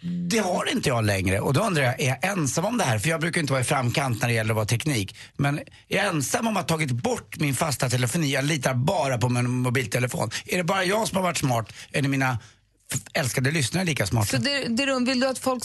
det 0.09 0.39
har 0.39 0.69
inte 0.73 0.89
jag 0.89 1.05
längre 1.05 1.41
och 1.41 1.53
då 1.53 1.61
undrar 1.61 1.83
jag, 1.83 2.01
är 2.01 2.09
jag 2.09 2.25
ensam 2.25 2.65
om 2.65 2.79
det 2.79 2.85
här? 2.85 2.99
För 2.99 3.09
jag 3.09 3.21
brukar 3.21 3.41
inte 3.41 3.53
vara 3.53 3.61
i 3.61 3.65
framkant 3.65 4.21
när 4.21 4.29
det 4.29 4.35
gäller 4.35 4.51
att 4.51 4.57
vara 4.57 4.67
teknik. 4.67 5.17
Men 5.37 5.59
är 5.59 5.65
jag 5.97 6.07
ensam 6.07 6.47
om 6.47 6.57
att 6.57 6.71
ha 6.71 6.77
tagit 6.77 6.91
bort 6.91 7.37
min 7.39 7.55
fasta 7.55 7.89
telefoni? 7.89 8.33
Jag 8.33 8.45
litar 8.45 8.75
bara 8.75 9.19
på 9.19 9.29
min 9.29 9.51
mobiltelefon. 9.51 10.31
Är 10.47 10.57
det 10.57 10.65
bara 10.65 10.85
jag 10.85 11.09
som 11.09 11.17
har 11.17 11.23
varit 11.23 11.37
smart? 11.39 11.73
Är 11.93 12.03
mina 12.03 12.39
f- 12.95 13.01
älskade 13.15 13.51
lyssnare 13.51 13.85
lika 13.85 14.07
smarta? 14.07 14.27
Så 14.27 14.37
det, 14.37 14.65
det, 14.69 15.01
vill 15.07 15.21
du 15.21 15.27
att 15.27 15.39
folk... 15.39 15.63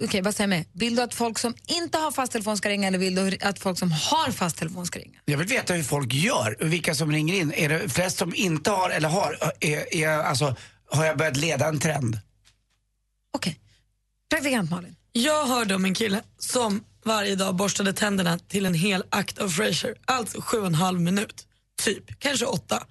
Okej, 0.00 0.22
vad 0.22 0.34
säger 0.34 0.48
jag 0.50 0.56
med? 0.58 0.66
Vill 0.72 0.96
du 0.96 1.02
att 1.02 1.14
folk 1.14 1.38
som 1.38 1.54
inte 1.66 1.98
har 1.98 2.10
fast 2.10 2.32
telefon 2.32 2.56
ska 2.56 2.68
ringa 2.68 2.88
eller 2.88 2.98
vill 2.98 3.14
du 3.14 3.38
att 3.42 3.58
folk 3.58 3.78
som 3.78 3.92
har 3.92 4.30
fast 4.32 4.56
telefon 4.58 4.86
ska 4.86 4.98
ringa? 4.98 5.18
Jag 5.24 5.38
vill 5.38 5.46
veta 5.46 5.74
hur 5.74 5.82
folk 5.82 6.14
gör, 6.14 6.56
vilka 6.60 6.94
som 6.94 7.12
ringer 7.12 7.34
in. 7.34 7.52
Är 7.56 7.68
det 7.68 7.88
flest 7.88 8.18
som 8.18 8.34
inte 8.34 8.70
har 8.70 8.90
eller 8.90 9.08
har? 9.08 9.38
Är, 9.60 9.94
är, 9.96 10.08
alltså, 10.08 10.56
har 10.90 11.04
jag 11.04 11.18
börjat 11.18 11.36
leda 11.36 11.66
en 11.68 11.78
trend? 11.78 12.18
Praktikant 14.30 14.70
Malin. 14.70 14.96
Jag 15.12 15.46
hörde 15.46 15.74
om 15.74 15.84
en 15.84 15.94
kille 15.94 16.22
som 16.38 16.84
varje 17.04 17.36
dag 17.36 17.54
borstade 17.54 17.92
tänderna 17.92 18.38
till 18.38 18.66
en 18.66 18.74
hel 18.74 19.04
akt 19.10 19.38
av 19.38 19.48
Frasier. 19.48 19.94
Alltså 20.04 20.40
sju 20.40 20.58
och 20.58 20.66
en 20.66 20.74
halv 20.74 21.00
minut. 21.00 21.46
Typ, 21.82 22.18
kanske 22.20 22.46
åtta. 22.46 22.86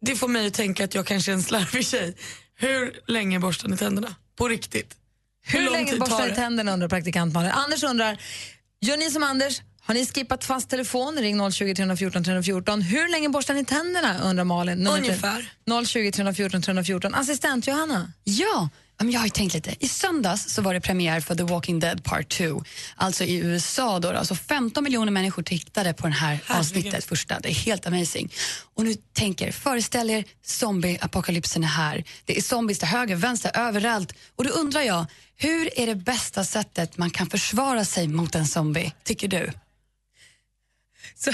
Det 0.00 0.16
får 0.16 0.28
mig 0.28 0.46
att 0.46 0.54
tänka 0.54 0.84
att 0.84 0.94
jag 0.94 1.06
kanske 1.06 1.32
är 1.32 1.34
en 1.34 1.42
slarvig 1.42 1.86
tjej. 1.86 2.16
Hur 2.54 3.00
länge 3.06 3.38
borstar 3.38 3.68
ni 3.68 3.76
tänderna? 3.76 4.14
På 4.36 4.48
riktigt? 4.48 4.96
Hur, 5.42 5.62
lång 5.62 5.72
länge 5.72 5.96
borstar 5.96 6.18
tar 6.18 6.28
ni 6.28 6.34
tänderna 6.34 6.72
undrar 6.72 6.88
praktikant 6.88 7.34
Malin. 7.34 7.50
Anders 7.50 7.82
undrar, 7.82 8.22
gör 8.80 8.96
ni 8.96 9.10
som 9.10 9.22
Anders? 9.22 9.62
Har 9.80 9.94
ni 9.94 10.06
skippat 10.06 10.44
fast 10.44 10.70
telefon? 10.70 11.18
Ring 11.18 11.52
020 11.52 11.74
314 11.74 12.24
314. 12.24 12.82
Hur 12.82 13.08
länge 13.08 13.28
borstar 13.28 13.54
ni 13.54 13.64
tänderna 13.64 14.18
undrar 14.22 14.44
Malin. 14.44 14.78
Nummer 14.78 14.98
Ungefär. 14.98 15.52
020 15.86 16.12
314 16.12 16.62
314. 16.62 17.14
Assistent 17.14 17.66
Johanna. 17.66 18.12
Ja, 18.24 18.68
jag 19.08 19.20
har 19.20 19.28
tänkt 19.28 19.54
lite. 19.54 19.74
I 19.78 19.88
söndags 19.88 20.54
så 20.54 20.62
var 20.62 20.74
det 20.74 20.80
premiär 20.80 21.20
för 21.20 21.34
The 21.34 21.42
Walking 21.42 21.80
Dead 21.80 22.04
Part 22.04 22.28
2. 22.28 22.64
Alltså 22.96 23.24
i 23.24 23.36
USA 23.36 23.98
då. 23.98 24.08
Alltså 24.08 24.34
15 24.34 24.84
miljoner 24.84 25.12
människor 25.12 25.42
tittade 25.42 25.92
på 25.92 26.02
den 26.02 26.12
här 26.12 26.38
avsnittet 26.46 27.04
första. 27.04 27.40
Det 27.40 27.48
är 27.48 27.54
helt 27.54 27.86
amazing. 27.86 28.32
Och 28.74 28.84
nu 28.84 28.94
tänker, 29.12 29.52
föreställ 29.52 30.10
er 30.10 30.24
zombie-apokalypsen 30.44 31.62
är 31.62 31.68
här. 31.68 32.04
Det 32.24 32.38
är 32.38 32.42
zombies 32.42 32.78
till 32.78 32.88
höger, 32.88 33.16
vänster, 33.16 33.50
överallt. 33.54 34.14
Och 34.36 34.44
då 34.44 34.50
undrar 34.50 34.80
jag, 34.82 35.06
hur 35.36 35.78
är 35.78 35.86
det 35.86 35.94
bästa 35.94 36.44
sättet 36.44 36.98
man 36.98 37.10
kan 37.10 37.26
försvara 37.26 37.84
sig 37.84 38.08
mot 38.08 38.34
en 38.34 38.46
zombie, 38.46 38.92
tycker 39.04 39.28
du? 39.28 39.52
Så, 41.20 41.32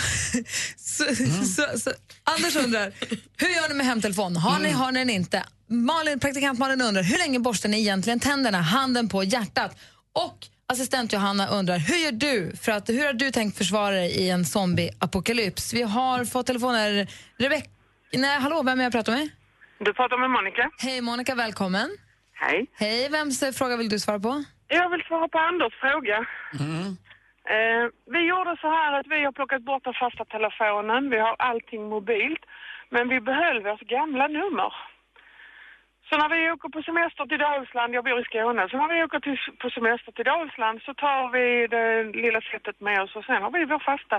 så, 0.76 1.14
så, 1.45 1.78
så, 1.78 1.90
Anders 2.25 2.57
undrar, 2.57 2.93
hur 3.38 3.49
gör 3.49 3.69
ni 3.69 3.75
med 3.75 3.87
hemtelefon? 3.87 4.37
Har 4.37 4.59
ni, 4.59 4.71
har 4.71 4.93
ni 4.93 4.99
den 4.99 5.11
inte? 5.11 5.45
Malin, 5.69 6.21
praktikant 6.21 6.59
Malin 6.59 6.81
undrar, 6.81 7.02
hur 7.02 7.19
länge 7.19 7.38
borstar 7.38 7.69
ni 7.69 7.81
egentligen 7.81 8.21
tänderna? 8.21 8.61
Handen 8.61 9.09
på 9.09 9.25
hjärtat. 9.25 9.78
Och 10.12 10.38
assistent 10.73 11.12
Johanna 11.12 11.49
undrar, 11.49 11.78
hur 11.78 11.97
gör 11.97 12.12
du? 12.12 12.57
För 12.57 12.73
att, 12.73 12.88
hur 12.88 13.07
har 13.07 13.12
du 13.12 13.31
tänkt 13.31 13.59
försvara 13.59 13.95
dig 13.95 14.11
i 14.11 14.31
en 14.31 14.45
zombie-apokalyps? 14.45 15.75
Vi 15.75 15.83
har 15.83 16.25
fått 16.25 16.47
telefoner. 16.47 17.07
Rebecka, 17.38 17.69
nej 18.12 18.38
hallå, 18.40 18.62
vem 18.62 18.81
är 18.81 18.85
jag 18.85 18.93
pratar 18.93 19.12
med? 19.12 19.28
Du 19.78 19.93
pratar 19.95 20.19
med 20.21 20.31
Monica. 20.31 20.71
Hej 20.78 21.00
Monica, 21.00 21.35
välkommen. 21.35 21.90
Hej. 22.35 22.66
Hej, 22.75 23.09
vems 23.09 23.45
fråga 23.59 23.76
vill 23.76 23.88
du 23.88 23.99
svara 24.00 24.21
på? 24.21 24.45
Jag 24.69 24.90
vill 24.90 25.02
svara 25.09 25.28
på 25.28 25.38
Anders 25.38 25.75
fråga. 25.81 26.26
Eh, 27.55 27.85
vi 28.15 28.21
gjorde 28.31 28.57
så 28.61 28.69
här 28.76 28.93
att 29.00 29.07
vi 29.07 29.25
har 29.25 29.33
plockat 29.33 29.62
bort 29.62 29.85
den 29.85 29.95
fasta 29.95 30.25
telefonen. 30.25 31.11
Vi 31.11 31.19
har 31.19 31.37
allting 31.38 31.88
mobilt. 31.88 32.45
Men 32.91 33.09
vi 33.09 33.21
behöll 33.21 33.62
vårt 33.62 33.81
gamla 33.81 34.26
nummer. 34.26 34.73
Så 36.09 36.12
när 36.21 36.29
vi 36.35 36.50
åker 36.55 36.69
på 36.69 36.83
semester 36.83 37.25
till 37.26 37.43
Dalsland, 37.47 37.95
jag 37.95 38.05
bor 38.05 38.21
i 38.21 38.25
Skåne, 38.25 38.69
så 38.71 38.76
när 38.76 38.91
vi 38.95 39.05
åker 39.07 39.21
till, 39.21 39.38
på 39.62 39.71
semester 39.71 40.12
till 40.12 40.29
Dalsland 40.33 40.76
så 40.87 40.93
tar 40.95 41.23
vi 41.37 41.47
det 41.75 41.87
lilla 42.25 42.41
sättet 42.53 42.76
med 42.87 42.99
oss 43.03 43.17
och 43.17 43.25
sen 43.25 43.43
har 43.43 43.50
vi 43.57 43.65
vår 43.73 43.83
fasta, 43.91 44.17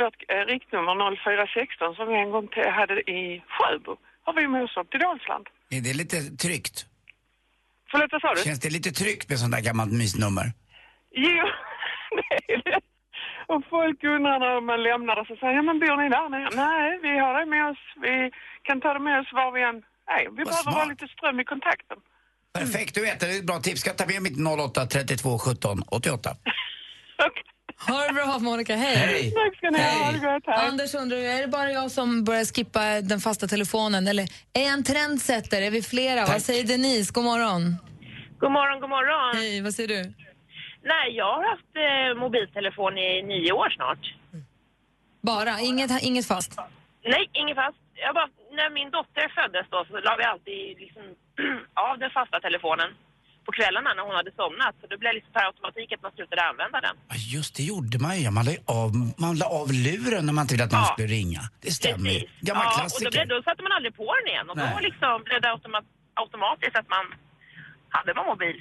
vårt 0.00 0.18
eh, 0.32 0.44
riktnummer 0.52 0.94
0416 1.16 1.94
som 1.94 2.08
vi 2.08 2.14
en 2.24 2.30
gång 2.34 2.48
hade 2.78 2.94
i 3.18 3.42
Sjöbo, 3.54 3.92
har 4.26 4.32
vi 4.38 4.48
med 4.48 4.62
oss 4.64 4.76
upp 4.80 4.90
till 4.90 5.00
Dalsland. 5.06 5.44
Är 5.76 5.82
det 5.86 5.94
lite 6.02 6.16
tryggt? 6.44 6.76
Förlåt, 7.90 8.12
vad 8.12 8.20
sa 8.20 8.34
du? 8.34 8.40
Känns 8.40 8.64
det 8.66 8.72
lite 8.78 8.90
tryggt 9.02 9.28
med 9.30 9.38
sånt 9.38 9.52
där 9.56 9.62
gammalt 9.68 9.92
mysnummer? 9.92 10.46
Jo, 11.10 11.46
det. 12.64 12.80
Och 13.52 13.62
folk 13.74 13.98
undrar 14.04 14.38
när 14.38 14.60
man 14.70 14.82
lämnar 14.88 15.14
det 15.16 15.24
så 15.30 15.36
säger 15.36 15.54
ja 15.58 15.62
men 15.62 15.78
bor 15.82 15.96
ni 16.02 16.08
där 16.16 16.28
nere? 16.34 16.48
Nej, 16.64 16.98
vi 17.06 17.12
har 17.24 17.32
det 17.38 17.46
med 17.54 17.64
oss. 17.70 17.82
Vi 18.06 18.14
kan 18.66 18.80
ta 18.80 18.88
det 18.96 19.04
med 19.08 19.20
oss 19.20 19.30
var 19.32 19.50
vi 19.56 19.62
än 19.70 19.78
är. 20.16 20.24
Vi 20.36 20.44
behöver 20.44 20.72
vara 20.78 20.84
lite 20.84 21.06
ström 21.14 21.40
i 21.40 21.44
kontakten. 21.44 21.98
Perfekt, 22.58 22.94
du 22.94 23.00
vet 23.00 23.20
det. 23.20 23.26
är 23.26 23.38
ett 23.38 23.46
bra 23.46 23.60
tips. 23.60 23.80
Ska 23.80 23.90
ta 23.92 24.06
med 24.06 24.22
mitt 24.22 24.38
08 24.60 24.86
32 24.86 25.38
17 25.38 25.82
88? 25.88 26.36
Ha 27.88 28.06
det 28.06 28.12
bra 28.12 28.38
Monica, 28.38 28.76
hej. 28.76 28.96
Hej. 28.96 29.32
Tack 29.32 29.56
ska 29.56 29.70
ni 29.70 29.78
ha, 29.78 30.04
ha 30.04 30.12
det 30.12 30.18
gott. 30.18 30.42
Hej. 30.46 30.68
Anders 30.68 30.94
undrar, 30.94 31.16
är 31.18 31.40
det 31.40 31.48
bara 31.48 31.70
jag 31.70 31.90
som 31.90 32.24
börjar 32.24 32.44
skippa 32.44 33.00
den 33.00 33.20
fasta 33.20 33.46
telefonen 33.46 34.08
eller 34.08 34.22
är 34.52 34.62
jag 34.62 34.72
en 34.72 34.84
trendsetter? 34.84 35.62
Är 35.62 35.70
vi 35.70 35.82
flera? 35.82 36.26
Vad 36.26 36.42
säger 36.42 36.64
Denise? 36.64 37.12
God 37.12 37.24
morgon. 37.24 37.76
God 38.38 38.52
morgon, 38.52 38.80
god 38.80 38.90
morgon. 38.90 39.36
Hej, 39.36 39.60
vad 39.60 39.74
säger 39.74 39.88
du? 39.88 40.12
Nej, 40.82 41.16
jag 41.16 41.32
har 41.36 41.44
haft 41.50 41.72
eh, 41.86 42.20
mobiltelefon 42.20 42.98
i 42.98 43.22
nio 43.22 43.52
år 43.52 43.70
snart. 43.70 44.14
Bara? 45.22 45.60
Inget, 45.60 46.02
inget 46.02 46.26
fast? 46.26 46.58
Nej, 47.04 47.30
inget 47.32 47.56
fast. 47.56 47.78
Jag 47.94 48.14
bara, 48.14 48.28
när 48.58 48.70
min 48.70 48.90
dotter 48.90 49.26
föddes 49.38 49.66
då 49.70 49.84
så 49.88 50.00
la 50.00 50.16
vi 50.18 50.24
alltid 50.24 50.78
liksom 50.84 51.02
av 51.90 51.98
den 51.98 52.10
fasta 52.10 52.40
telefonen 52.40 52.90
på 53.46 53.52
kvällarna 53.52 53.94
när 53.94 54.02
hon 54.02 54.14
hade 54.20 54.32
somnat. 54.42 54.74
Så 54.80 54.86
det 54.86 54.98
blev 55.02 55.12
liksom 55.14 55.32
per 55.32 55.44
automatik 55.50 55.92
att 55.92 56.02
man 56.02 56.12
slutade 56.12 56.42
använda 56.50 56.80
den. 56.80 56.96
Ja, 57.08 57.16
just 57.36 57.56
det 57.56 57.62
gjorde 57.72 57.98
man 57.98 58.14
ju. 58.20 58.30
Man 58.30 58.44
la, 58.48 58.52
av, 58.82 58.90
man 59.24 59.32
la 59.42 59.46
av 59.60 59.68
luren 59.86 60.22
när 60.26 60.32
man 60.32 60.42
inte 60.44 60.54
ville 60.54 60.64
att 60.64 60.72
någon 60.72 60.84
skulle 60.94 61.08
ringa. 61.20 61.42
Det 61.64 61.70
stämmer 61.80 62.10
ju. 62.10 62.20
Gammal 62.48 62.64
ja, 62.64 62.70
och 62.70 62.78
klassiker. 62.80 63.04
då, 63.04 63.10
blev, 63.10 63.28
då 63.34 63.42
satte 63.42 63.62
man 63.66 63.72
aldrig 63.76 63.92
på 64.00 64.06
den 64.18 64.26
igen 64.32 64.46
och 64.50 64.56
då 64.56 64.68
Nej. 64.74 64.82
liksom 64.88 65.22
blev 65.28 65.38
det 65.44 65.50
automa 65.54 65.80
automatiskt 66.22 66.76
att 66.80 66.88
man 66.96 67.04
hade 67.96 68.14
man 68.14 68.26
mobil. 68.26 68.56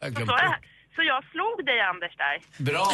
Jag 0.00 0.08
Så, 0.08 0.14
glömde 0.16 0.32
så, 0.32 0.38
jag, 0.44 0.54
så 0.94 1.02
jag 1.02 1.24
slog 1.32 1.66
dig 1.66 1.80
Anders 1.80 2.14
där. 2.16 2.64
Bra! 2.64 2.88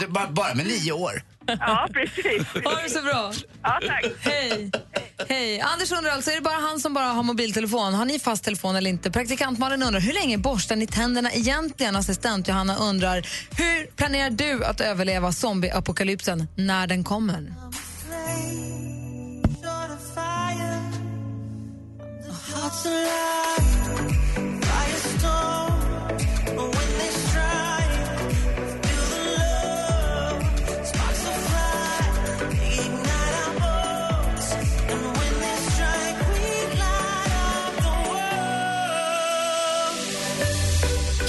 Det 0.00 0.06
var 0.06 0.26
bara 0.30 0.54
med 0.54 0.66
nio 0.66 0.92
år. 0.92 1.22
Ja, 1.46 1.88
precis. 1.92 2.46
Ha 2.64 2.82
det 2.82 2.90
så 2.90 3.02
bra. 3.02 3.32
Ja, 3.62 3.80
tack. 3.86 4.04
Hej. 4.20 4.70
Hej. 5.28 5.60
Anders 5.60 5.92
undrar 5.92 6.10
alltså, 6.10 6.30
är 6.30 6.34
det 6.34 6.40
bara 6.40 6.58
han 6.58 6.80
som 6.80 6.94
bara 6.94 7.04
har 7.04 7.22
mobiltelefon? 7.22 7.94
Har 7.94 8.04
ni 8.04 8.18
fast 8.18 8.44
telefon 8.44 8.76
eller 8.76 8.90
inte? 8.90 9.10
Praktikant 9.10 9.58
Malin 9.58 9.82
undrar, 9.82 10.00
hur 10.00 10.12
länge 10.12 10.38
borstar 10.38 10.76
ni 10.76 10.86
tänderna 10.86 11.32
egentligen? 11.32 11.96
Assistent 11.96 12.48
Johanna 12.48 12.76
undrar, 12.76 13.16
hur 13.56 13.86
planerar 13.96 14.30
du 14.30 14.64
att 14.64 14.80
överleva 14.80 15.32
zombieapokalypsen 15.32 16.48
när 16.56 16.86
den 16.86 17.04
kommer? 17.04 17.52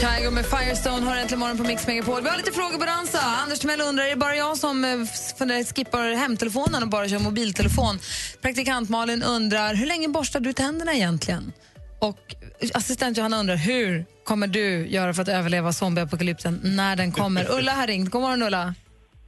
Kygo 0.03 0.31
med 0.31 0.45
Firestone 0.45 1.05
har 1.05 1.15
äntligen 1.15 1.39
morgon 1.39 1.57
på 1.57 1.63
Mix 1.63 1.87
Megapol. 1.87 2.23
Vi 2.23 2.29
har 2.29 2.37
lite 2.37 2.51
frågor 2.51 2.77
på 2.77 2.85
dansa. 2.85 3.19
Anders 3.19 3.59
Timell 3.59 3.81
undrar, 3.81 4.03
är 4.05 4.09
det 4.09 4.15
bara 4.15 4.35
jag 4.35 4.57
som 4.57 4.85
eh, 4.85 5.05
funderar, 5.37 5.63
skippar 5.75 6.15
hemtelefonen 6.15 6.83
och 6.83 6.89
bara 6.89 7.09
kör 7.09 7.19
mobiltelefon? 7.19 7.99
Praktikant 8.41 8.89
Malin 8.89 9.23
undrar, 9.23 9.73
hur 9.73 9.85
länge 9.85 10.07
borstar 10.07 10.39
du 10.39 10.53
tänderna 10.53 10.93
egentligen? 10.93 11.53
Och 11.99 12.35
assistent 12.73 13.17
Johanna 13.17 13.39
undrar, 13.39 13.55
hur 13.55 14.05
kommer 14.23 14.47
du 14.47 14.87
göra 14.87 15.13
för 15.13 15.21
att 15.21 15.27
överleva 15.27 15.73
zombieapokalypsen 15.73 16.59
när 16.63 16.95
den 16.95 17.11
kommer? 17.11 17.51
Ulla 17.57 17.71
har 17.71 17.87
ringt. 17.87 18.11
God 18.11 18.21
morgon 18.21 18.43
Ulla. 18.43 18.75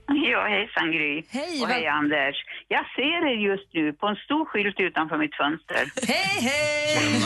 Ja, 0.32 0.48
hejsan 0.48 0.92
Gry. 0.92 1.24
Hej, 1.30 1.62
och 1.62 1.68
hej 1.68 1.88
Anders. 1.88 2.36
Jag 2.68 2.86
ser 2.96 3.22
er 3.32 3.38
just 3.52 3.74
nu 3.74 3.94
på 3.94 4.08
en 4.08 4.16
stor 4.16 4.46
skylt 4.46 4.80
utanför 4.80 5.18
mitt 5.18 5.36
fönster. 5.36 5.84
Hej, 6.08 6.36
hej! 6.50 7.22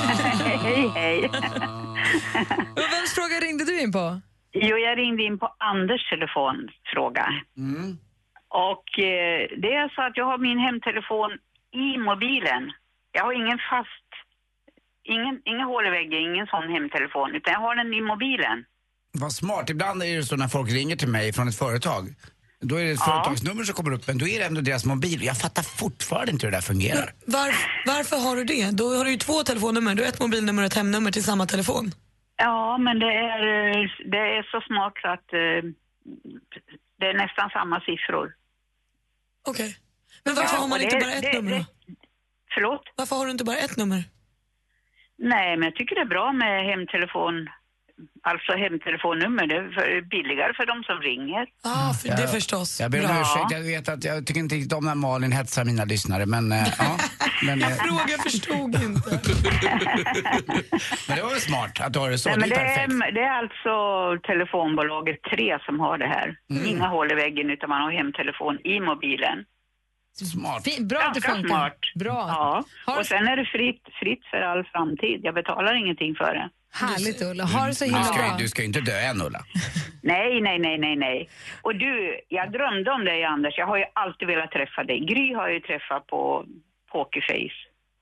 hej, 0.64 0.88
hej. 0.96 1.20
Och 2.80 2.88
vems 2.94 3.16
fråga 3.16 3.36
ringde 3.48 3.66
du 3.66 3.82
in 3.82 3.92
på? 3.92 4.22
Jo, 4.54 4.78
jag 4.78 4.98
ringde 4.98 5.24
in 5.24 5.40
på 5.40 5.56
Anders 5.58 6.10
telefonfråga. 6.10 7.28
Och 8.50 9.00
eh, 9.00 9.42
det 9.64 9.74
är 9.82 9.96
så 9.96 10.02
att 10.02 10.18
jag 10.18 10.26
har 10.26 10.38
min 10.38 10.60
hemtelefon 10.60 11.32
i 11.86 11.98
mobilen. 11.98 12.72
Jag 13.12 13.24
har 13.24 13.34
ingen 13.34 13.60
fast, 13.72 14.10
ingen, 15.04 15.42
inga 15.46 15.66
hål 15.66 15.88
i 15.88 15.90
väggen, 15.90 16.20
ingen 16.30 16.48
sån 16.48 16.70
hemtelefon, 16.70 17.36
utan 17.36 17.54
jag 17.54 17.60
har 17.60 17.76
den 17.76 17.94
i 17.94 18.02
mobilen. 18.02 18.66
Vad 19.12 19.32
smart. 19.32 19.70
Ibland 19.70 20.04
är 20.04 20.18
det 20.18 20.24
så 20.24 20.36
när 20.36 20.48
folk 20.48 20.70
ringer 20.72 20.96
till 20.96 21.08
mig 21.08 21.34
från 21.34 21.48
ett 21.48 21.58
företag. 21.58 22.04
Då 22.62 22.76
är 22.76 22.84
det 22.84 22.92
ett 22.92 22.98
Ja. 23.00 23.06
företagsnummer 23.06 23.64
som 23.64 23.76
kommer 23.76 23.92
upp, 23.94 24.08
men 24.08 24.18
då 24.18 24.28
är 24.28 24.40
det 24.40 24.46
ändå 24.46 24.62
deras 24.62 24.86
mobil. 24.86 25.24
Jag 25.24 25.38
fattar 25.38 25.64
fortfarande 25.64 26.32
inte 26.32 26.46
hur 26.46 26.52
det 26.52 26.58
där 26.58 26.62
fungerar. 26.62 27.14
Var, 27.26 27.48
varför 27.86 28.18
har 28.18 28.36
du 28.36 28.44
det? 28.44 28.72
Då 28.72 28.96
har 28.98 29.06
du 29.06 29.12
ju 29.12 29.18
två 29.18 29.44
telefonnummer. 29.44 29.96
Du 29.96 30.02
har 30.04 30.10
ett 30.10 30.20
mobilnummer 30.20 30.62
och 30.62 30.66
ett 30.68 30.74
hemnummer 30.76 31.12
till 31.12 31.24
samma 31.24 31.46
telefon. 31.46 31.92
Ja, 32.36 32.78
men 32.78 33.00
det 33.00 33.06
är, 33.06 33.40
det 34.12 34.18
är 34.38 34.44
så 34.52 34.62
smart 34.68 34.94
så 35.02 35.08
att 35.08 35.34
eh, 35.34 35.62
det 37.00 37.06
är 37.06 37.14
nästan 37.14 37.50
samma 37.50 37.80
siffror. 37.80 38.34
Okej. 39.48 39.78
Men 40.24 40.36
varför 40.36 40.56
Ja, 40.56 40.62
har 40.62 40.68
man 40.68 40.82
inte 40.82 40.96
det- 40.96 41.02
bara 41.06 41.14
ett 41.14 41.22
det- 41.22 41.34
nummer 41.42 41.58
då? 41.60 41.66
Förlåt? 42.54 42.82
Varför 42.96 43.16
har 43.16 43.26
du 43.26 43.32
inte 43.32 43.44
bara 43.44 43.58
ett 43.58 43.78
nummer? 43.78 44.04
Nej, 45.18 45.58
men 45.58 45.64
jag 45.66 45.76
tycker 45.76 45.96
det 45.96 46.02
är 46.02 46.06
bra 46.06 46.34
med 46.34 46.66
hemtelefon, 46.66 47.50
alltså 48.24 48.52
hemtelefonnummer. 48.52 49.48
Det 49.48 49.56
är 49.56 50.02
billigare 50.02 50.54
för 50.54 50.66
de 50.66 50.84
som 50.84 51.02
ringer. 51.02 51.48
Ah, 51.64 51.94
för 51.94 52.10
det 52.10 52.28
förstås. 52.28 52.80
Jag 52.82 52.92
ber 52.92 53.00
om 53.00 53.18
ursäkt, 53.22 53.52
jag 53.52 53.62
vet 53.62 53.90
att 53.90 54.04
jag 54.04 54.26
tycker 54.28 54.40
inte 54.40 54.56
riktigt 54.56 54.74
om 54.74 54.86
när 54.86 54.96
Malin 54.96 55.32
hetsar 55.32 55.66
mina 55.66 55.86
lyssnare, 55.86 56.26
men 56.26 56.52
eh, 56.52 56.68
ja. 56.80 56.98
Men, 57.46 57.62
eh, 57.62 57.70
Jag 58.08 58.20
förstod 58.24 58.76
inte. 58.76 59.10
men 61.08 61.18
det 61.18 61.24
var 61.24 61.30
väl 61.30 61.40
smart 61.40 61.82
att 61.82 61.94
du 61.94 62.00
har 62.00 62.10
det 62.10 62.18
så, 62.18 62.30
Nej, 62.30 62.38
det 62.40 62.48
men 62.48 62.52
är 62.52 62.64
det, 62.64 63.06
är, 63.06 63.12
det 63.12 63.22
är 63.22 63.38
alltså 63.44 63.74
telefonbolaget 64.28 65.20
3 65.24 65.58
som 65.66 65.80
har 65.80 65.98
det 65.98 66.08
här. 66.08 66.36
Mm. 66.50 66.66
Inga 66.66 66.88
hål 66.88 67.12
i 67.12 67.16
väggen 67.16 67.50
utan 67.50 67.70
man 67.70 67.82
har 67.82 67.92
hemtelefon 67.92 68.58
i 68.64 68.80
mobilen. 68.80 69.46
Smart. 70.34 70.64
Fin, 70.64 70.88
bra 70.88 71.00
att 71.00 71.14
det 71.14 71.22
funkar. 71.22 71.48
smart. 71.48 71.80
Bra. 71.96 72.26
Ja. 72.28 72.64
Och 73.00 73.06
sen 73.06 73.28
är 73.28 73.38
det 73.38 73.46
fritt, 73.46 73.84
fritt 74.00 74.26
för 74.32 74.38
all 74.38 74.64
framtid. 74.64 75.20
Jag 75.24 75.34
betalar 75.36 75.74
ingenting 75.76 76.16
för 76.16 76.34
det. 76.34 76.50
Härligt 76.72 77.22
Ulla. 77.22 77.44
Ha 77.44 77.66
det 77.68 77.76
så 77.76 77.84
Du 77.86 77.90
himla 77.92 78.04
ska, 78.04 78.16
ju- 78.24 78.30
bra. 78.30 78.38
du 78.38 78.48
ska 78.48 78.62
ju 78.62 78.68
inte 78.68 78.82
dö 78.82 79.00
än 79.00 79.22
Ulla. 79.22 79.40
Nej, 80.02 80.42
nej, 80.42 80.60
nej, 80.60 80.78
nej, 80.78 80.96
nej. 80.96 81.30
Och 81.62 81.76
du, 81.76 82.20
jag 82.28 82.52
drömde 82.52 82.92
om 82.92 83.06
dig 83.06 83.24
Anders. 83.24 83.58
Jag 83.58 83.68
har 83.68 83.78
ju 83.78 83.86
alltid 83.94 84.28
velat 84.28 84.52
träffa 84.52 84.84
dig. 84.84 85.00
Gry 85.00 85.34
har 85.34 85.44
jag 85.48 85.54
ju 85.54 85.60
träffat 85.60 86.08
på 86.08 86.46
Pokerface. 86.92 87.60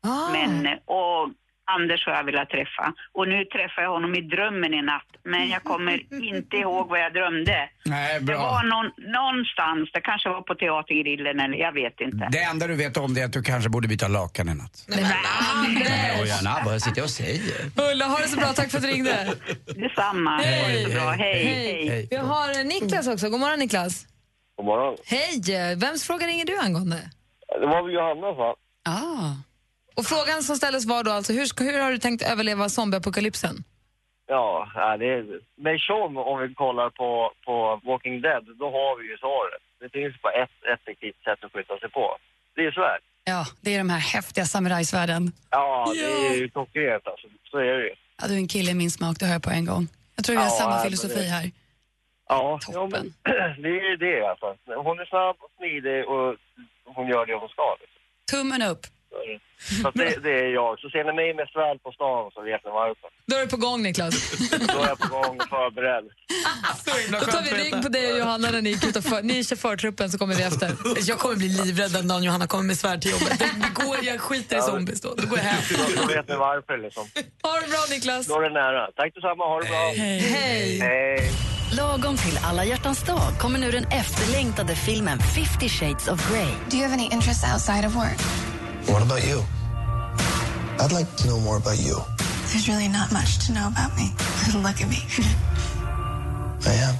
Ah. 0.08 0.32
Men, 0.32 0.68
och 0.86 1.30
Anders 1.76 2.06
har 2.06 2.14
jag 2.14 2.24
velat 2.24 2.50
träffa. 2.50 2.94
Och 3.18 3.28
nu 3.28 3.46
träffar 3.46 3.82
jag 3.82 3.90
honom 3.90 4.16
i 4.16 4.22
drömmen 4.22 4.74
i 4.74 4.82
natt. 4.82 5.12
Men 5.24 5.50
jag 5.50 5.64
kommer 5.64 5.96
inte 6.34 6.58
ihåg 6.58 6.90
vad 6.90 7.00
jag 7.00 7.14
drömde. 7.14 7.70
Nej, 7.86 8.20
Det 8.20 8.26
bra. 8.26 8.38
var 8.38 8.64
någon, 8.64 8.92
någonstans, 9.20 9.90
det 9.94 10.02
kanske 10.02 10.30
var 10.30 10.42
på 10.42 10.56
Teatergrillen 10.56 11.40
eller 11.40 11.58
jag 11.58 11.72
vet 11.72 12.02
inte. 12.02 12.28
Det 12.32 12.42
enda 12.52 12.68
du 12.68 12.76
vet 12.76 12.98
om 12.98 13.14
det 13.14 13.22
är 13.22 13.26
att 13.26 13.34
du 13.34 13.44
kanske 13.44 13.70
borde 13.70 13.88
byta 13.88 14.08
lakan 14.08 14.50
i 14.50 14.56
natt. 14.56 14.86
Nej, 14.88 15.02
men 15.02 15.12
Anders! 15.66 16.28
Gärna, 16.28 16.62
vad 16.66 16.74
jag 16.74 16.82
sitter 16.82 17.04
och 17.04 17.10
säger. 17.10 17.56
Ulla, 17.92 18.06
ha 18.06 18.18
det 18.18 18.28
så 18.28 18.38
bra. 18.38 18.48
Tack 18.48 18.70
för 18.72 18.78
att 18.78 18.84
du 18.84 18.90
ringde. 18.90 19.34
Detsamma. 19.66 20.32
Ha 20.32 20.68
det 20.68 20.84
så 20.84 20.90
bra. 20.92 21.10
Hej, 21.12 21.46
hej. 21.90 22.08
Vi 22.12 22.16
har 22.16 22.64
Niklas 22.64 23.08
också. 23.08 23.30
God 23.30 23.40
morgon 23.40 23.60
Niklas. 23.60 24.06
God 24.58 24.66
morgon. 24.66 24.98
Hej! 25.06 25.76
Vems 25.76 26.04
fråga 26.08 26.28
ringer 26.28 26.46
du 26.46 26.58
angående? 26.58 26.96
Det 27.62 27.66
var 27.68 27.84
väl 27.84 27.94
Johanna 27.94 28.32
va? 28.32 28.56
Ah. 28.90 29.47
Och 29.98 30.06
frågan 30.06 30.44
som 30.44 30.56
ställdes 30.56 30.86
var 30.86 31.04
då 31.04 31.12
alltså, 31.12 31.34
hur, 31.34 31.46
ska- 31.46 31.64
hur 31.64 31.80
har 31.80 31.92
du 31.92 31.98
tänkt 31.98 32.22
överleva 32.32 32.70
zombieapokalypsen? 32.70 33.56
Ja, 34.28 34.72
ja, 34.76 34.98
det 34.98 35.06
är, 35.14 35.24
med 35.56 35.80
Sean, 35.82 36.18
om 36.18 36.40
vi 36.42 36.54
kollar 36.54 36.90
på, 36.90 37.32
på 37.46 37.82
Walking 37.84 38.22
Dead, 38.22 38.44
då 38.60 38.66
har 38.66 39.02
vi 39.02 39.10
ju 39.12 39.18
svaret. 39.18 39.62
Det 39.80 39.90
finns 39.90 40.22
bara 40.22 40.34
ett 40.44 40.58
effektivt 40.74 41.24
sätt 41.24 41.44
att 41.44 41.52
skjuta 41.54 41.78
sig 41.80 41.90
på. 41.90 42.18
Det 42.56 42.62
är 42.66 42.72
svärd. 42.72 43.02
Ja, 43.24 43.46
det 43.62 43.74
är 43.74 43.78
de 43.78 43.90
här 43.90 44.00
häftiga 44.00 44.46
samurajsvärden. 44.46 45.32
Ja, 45.50 45.92
det 45.96 46.28
är 46.28 46.36
ju 46.38 46.50
klockrent 46.50 47.08
alltså. 47.08 47.28
Så 47.52 47.58
är 47.58 47.64
det 47.78 47.84
ju. 47.84 47.96
Ja, 48.22 48.28
du 48.28 48.34
är 48.34 48.38
en 48.38 48.48
kille 48.48 48.72
i 48.72 48.74
min 48.74 48.92
smak, 48.92 49.18
det 49.20 49.26
hör 49.26 49.34
jag 49.34 49.44
på 49.44 49.50
en 49.50 49.66
gång. 49.66 49.88
Jag 50.16 50.26
tror 50.26 50.36
vi 50.36 50.42
har 50.42 50.46
Ja, 50.50 50.50
samma 50.62 50.80
filosofi 50.84 51.16
det- 51.16 51.22
här. 51.38 51.52
Ja, 52.30 52.60
ja 52.74 52.88
men 52.92 53.14
det 53.64 53.70
är 53.70 53.90
ju 53.90 53.98
det 53.98 54.28
alltså. 54.30 54.56
Hon 54.66 55.00
är 55.00 55.06
snabb 55.06 55.36
och 55.40 55.52
smidig 55.58 56.06
och 56.08 56.36
hon 56.86 57.08
gör 57.08 57.26
det 57.26 57.36
hon 57.36 57.50
ska. 57.50 57.76
Liksom. 57.82 58.02
Tummen 58.32 58.62
upp. 58.62 58.84
Så 59.82 59.88
att 59.88 59.96
det, 59.96 60.24
det 60.24 60.36
är 60.46 60.50
jag. 60.54 60.80
Så 60.80 60.90
ser 60.90 61.04
ni 61.04 61.14
mig 61.14 61.34
med 61.34 61.48
svärd 61.54 61.78
på 61.84 61.92
stan 61.92 62.32
så 62.34 62.42
vet 62.42 62.62
ni 62.66 62.72
varför. 62.82 63.10
Då 63.30 63.36
är 63.38 63.42
du 63.42 63.48
på 63.48 63.58
gång 63.58 63.84
Niklas. 63.84 64.16
Då 64.74 64.80
är 64.84 64.88
jag 64.88 65.00
på 65.00 65.08
gång 65.08 65.38
och 65.42 65.50
förberedd. 65.50 66.06
Då 67.12 67.32
tar 67.32 67.42
vi 67.42 67.52
rygg 67.64 67.84
på 67.84 67.90
dig 67.90 68.14
och 68.14 68.20
Johanna 68.20 68.52
när 68.52 68.62
ni, 68.62 68.70
gick 68.70 68.84
ut 68.84 68.96
och 68.96 69.04
för, 69.04 69.22
ni 69.22 69.44
kör 69.44 69.56
förtruppen 69.56 70.12
så 70.12 70.18
kommer 70.18 70.36
vi 70.36 70.44
efter. 70.44 70.70
Jag 71.08 71.20
kommer 71.20 71.36
bli 71.36 71.50
livrädd 71.50 71.92
den 71.92 72.08
dagen 72.08 72.24
Johanna 72.24 72.48
kommer 72.48 72.64
med 72.64 72.78
svärd 72.78 73.02
till 73.02 73.12
jobbet. 73.12 73.40
Det, 73.40 73.50
det 73.64 73.86
går, 73.86 73.98
jag 74.02 74.22
skiter 74.22 74.58
i 74.58 74.62
zombies 74.62 75.02
då. 75.02 75.14
Då 75.18 75.28
går 75.28 75.38
jag 75.38 75.46
hem. 75.46 75.64
Då 76.02 76.08
vet 76.08 76.28
ni 76.30 76.36
varför 76.36 76.78
liksom. 76.78 77.04
Ha 77.44 77.60
det 77.62 77.68
bra 77.68 77.84
Niklas. 77.90 78.28
Då 78.28 78.36
är 78.40 78.44
det 78.44 78.50
nära. 78.50 78.92
Tack 78.96 79.14
detsamma, 79.14 79.44
ha 79.44 79.60
det 79.60 79.70
bra. 79.70 79.94
Hej. 79.98 80.20
Hej. 80.20 80.80
Hej. 80.80 81.32
Lagom 81.78 82.18
till 82.18 82.40
alla 82.44 82.66
hjärtans 82.66 83.04
dag 83.04 83.40
kommer 83.40 83.60
nu 83.60 83.72
den 83.72 83.84
efterlängtade 83.84 84.76
filmen 84.76 85.20
50 85.20 85.70
shades 85.70 86.08
of 86.08 86.32
Grey. 86.32 86.52
Do 86.70 86.78
you 86.78 86.84
have 86.84 86.94
any 86.94 87.10
interests 87.12 87.44
outside 87.54 87.86
of 87.86 87.96
work? 87.96 88.22
What 88.88 89.02
about 89.02 89.24
you? 89.28 89.44
I'd 90.80 90.92
like 90.94 91.10
to 91.18 91.28
know 91.28 91.40
more 91.40 91.58
about 91.58 91.80
you. 91.80 91.96
There's 92.48 92.68
really 92.70 92.88
not 92.88 93.12
much 93.12 93.46
to 93.46 93.52
know 93.52 93.68
about 93.68 93.92
me. 93.98 94.14
Look 94.64 94.82
at 94.82 94.90
me. 94.90 95.04
I 96.66 96.74
am. 96.88 96.96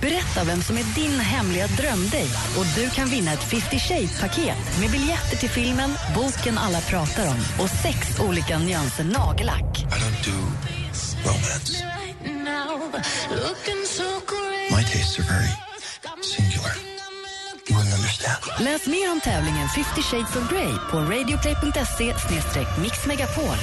Berätta 0.00 0.44
vem 0.44 0.62
som 0.62 0.76
är 0.76 0.84
din 0.94 1.20
hemliga 1.20 1.66
drömdejt 1.66 2.38
och 2.58 2.64
du 2.76 2.90
kan 2.90 3.08
vinna 3.08 3.32
ett 3.32 3.42
50 3.42 3.78
shades-paket 3.78 4.80
med 4.80 4.90
biljetter 4.90 5.36
till 5.36 5.48
filmen, 5.48 5.90
boken 6.14 6.58
alla 6.58 6.80
pratar 6.80 7.28
om 7.28 7.36
och 7.60 7.70
sex 7.70 8.20
olika 8.20 8.58
nyanser 8.58 9.04
nagellack. 9.04 9.78
I 9.78 9.84
don't 9.84 10.24
do 10.24 10.38
romance. 11.24 11.84
My 14.70 14.82
tastes 14.82 15.18
are 15.18 15.22
very 15.22 15.50
singular. 16.22 17.01
You 17.68 17.76
wouldn't 17.76 17.94
understand. 17.94 18.38
Läs 18.60 18.86
mer 18.86 19.12
om 19.12 19.20
tävlingen 19.20 19.68
50 19.68 20.02
shades 20.02 20.36
of 20.36 20.50
Grey 20.50 20.72
på 20.90 20.96
radioplay.se 20.98 22.14
mixmegapol. 22.82 23.56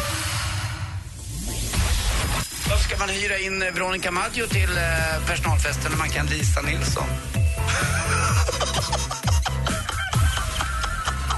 Varför 2.69 2.83
ska 2.83 2.97
man 2.99 3.09
hyra 3.09 3.37
in 3.37 3.59
Veronica 3.59 4.11
Maggio 4.11 4.47
till 4.47 4.77
eh, 4.77 5.27
personalfesten 5.27 5.91
när 5.91 5.97
man 5.97 6.09
kan 6.09 6.25
Lisa 6.25 6.61
Nilsson? 6.61 7.03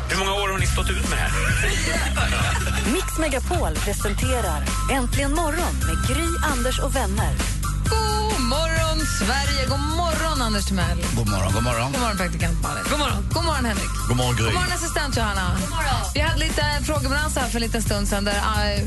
Hur 0.10 0.20
många 0.20 0.34
år 0.34 0.50
har 0.50 0.60
ni 0.60 0.68
stått 0.68 0.90
ut 0.90 1.10
med 1.10 1.18
det 1.18 1.24
här? 1.24 1.32
Mix 2.94 3.18
Megapol 3.20 3.76
presenterar 3.76 4.64
Äntligen 4.92 5.32
morgon 5.36 5.74
med 5.88 6.08
Gry, 6.08 6.28
Anders 6.54 6.80
och 6.80 6.96
vänner. 6.96 7.61
Sverige! 9.26 9.66
God 9.70 9.80
morgon, 9.80 10.42
Anders 10.42 10.66
Timell. 10.66 10.98
God 11.16 11.30
morgon, 11.30 11.54
god 11.54 11.64
morgon. 11.64 11.92
God 11.92 12.02
morgon, 12.02 12.18
praktikant 12.18 12.62
Malin. 12.62 12.84
God 12.90 13.00
morgon. 13.00 13.22
God 13.34 13.46
morgon, 13.46 13.66
Henrik. 13.66 13.92
God 14.08 14.18
morgon, 14.18 14.36
Gry. 14.36 14.46
God 14.46 14.54
morgon, 14.54 14.72
assistent 14.72 15.18
Johanna. 15.18 15.58
God 15.62 15.70
morgon. 15.70 16.02
Vi 16.14 16.20
hade 16.20 16.40
lite 16.40 16.64
frågebalans 16.84 17.36
här 17.36 17.48
för 17.50 17.58
en 17.60 17.62
liten 17.62 17.82
stund 17.82 18.08
sedan 18.08 18.24
där 18.26 18.34
eh, 18.78 18.84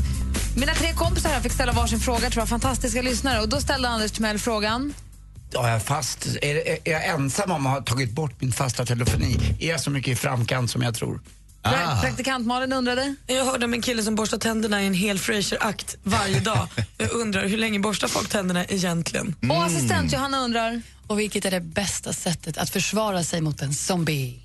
mina 0.57 0.73
tre 0.73 0.93
kompisar 0.93 1.29
här 1.29 1.41
fick 1.41 1.51
ställa 1.51 1.71
varsin 1.71 1.99
fråga 1.99 2.29
till 2.29 2.39
våra 2.39 2.45
fantastiska 2.47 3.01
lyssnare. 3.01 3.41
Och 3.41 3.49
då 3.49 3.61
ställde 3.61 3.89
Anders 3.89 4.11
Timell 4.11 4.39
frågan. 4.39 4.93
Ja, 5.51 5.67
jag 5.67 5.75
är 5.75 5.79
fast. 5.79 6.25
Är, 6.41 6.55
är 6.55 6.77
är 6.83 6.91
jag 6.91 7.05
ensam 7.05 7.51
om 7.51 7.65
att 7.67 7.73
ha 7.73 7.81
tagit 7.81 8.11
bort 8.11 8.41
min 8.41 8.51
fasta 8.51 8.85
telefoni? 8.85 9.37
Är 9.59 9.69
jag 9.69 9.79
så 9.81 9.89
mycket 9.89 10.11
i 10.11 10.15
framkant 10.15 10.71
som 10.71 10.81
jag 10.81 10.95
tror? 10.95 11.19
Pra- 11.65 12.01
Praktikant 12.01 12.47
Malin 12.47 12.73
undrade. 12.73 13.15
Jag 13.27 13.45
hörde 13.45 13.65
om 13.65 13.73
en 13.73 13.81
kille 13.81 14.03
som 14.03 14.15
borstar 14.15 14.37
tänderna 14.37 14.83
i 14.83 14.87
en 14.87 14.93
hel 14.93 15.19
Frasier-akt 15.19 15.97
varje 16.03 16.39
dag. 16.39 16.67
Jag 16.97 17.11
undrar 17.11 17.47
hur 17.47 17.57
länge 17.57 17.79
borstar 17.79 18.07
folk 18.07 18.29
tänderna 18.29 18.65
egentligen? 18.65 19.35
Och 19.49 19.63
assistent 19.63 20.13
Johanna 20.13 20.39
undrar. 20.39 20.81
Och 21.07 21.19
vilket 21.19 21.45
är 21.45 21.51
det 21.51 21.61
bästa 21.61 22.13
sättet 22.13 22.57
att 22.57 22.69
försvara 22.69 23.23
sig 23.23 23.41
mot 23.41 23.61
en 23.61 23.73
zombie? 23.73 24.41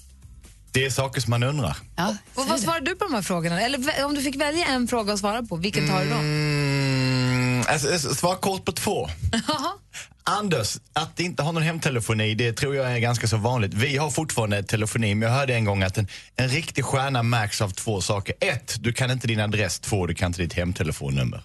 Det 0.72 0.84
är 0.86 0.90
saker 0.90 1.20
som 1.20 1.30
man 1.30 1.42
undrar. 1.42 1.76
Ja, 1.96 2.16
Och 2.34 2.46
vad 2.46 2.60
svarar 2.60 2.80
du 2.80 2.94
på 2.94 3.04
de 3.04 3.14
här 3.14 3.22
frågorna? 3.22 3.60
Eller 3.60 4.04
om 4.04 4.14
du 4.14 4.22
fick 4.22 4.36
välja 4.36 4.66
en 4.66 4.88
fråga 4.88 5.12
att 5.12 5.18
svara 5.18 5.42
på, 5.42 5.56
vilken 5.56 5.88
tar 5.88 6.00
du 6.04 6.10
då? 6.10 6.16
Mm, 6.16 7.64
alltså, 7.68 8.14
svara 8.14 8.36
kort 8.36 8.64
på 8.64 8.72
två. 8.72 9.08
Anders, 10.24 10.76
att 10.92 11.20
inte 11.20 11.42
ha 11.42 11.52
någon 11.52 11.62
hemtelefoni, 11.62 12.34
det 12.34 12.52
tror 12.52 12.76
jag 12.76 12.92
är 12.92 12.98
ganska 12.98 13.28
så 13.28 13.36
vanligt. 13.36 13.74
Vi 13.74 13.96
har 13.96 14.10
fortfarande 14.10 14.62
telefoni, 14.62 15.14
men 15.14 15.28
jag 15.28 15.36
hörde 15.36 15.54
en 15.54 15.64
gång 15.64 15.82
att 15.82 15.98
en, 15.98 16.08
en 16.36 16.48
riktig 16.48 16.84
stjärna 16.84 17.22
märks 17.22 17.60
av 17.60 17.70
två 17.70 18.00
saker. 18.00 18.34
Ett, 18.40 18.76
du 18.80 18.92
kan 18.92 19.10
inte 19.10 19.26
din 19.26 19.40
adress. 19.40 19.80
Två, 19.80 20.06
du 20.06 20.14
kan 20.14 20.26
inte 20.26 20.42
ditt 20.42 20.52
hemtelefonnummer. 20.52 21.42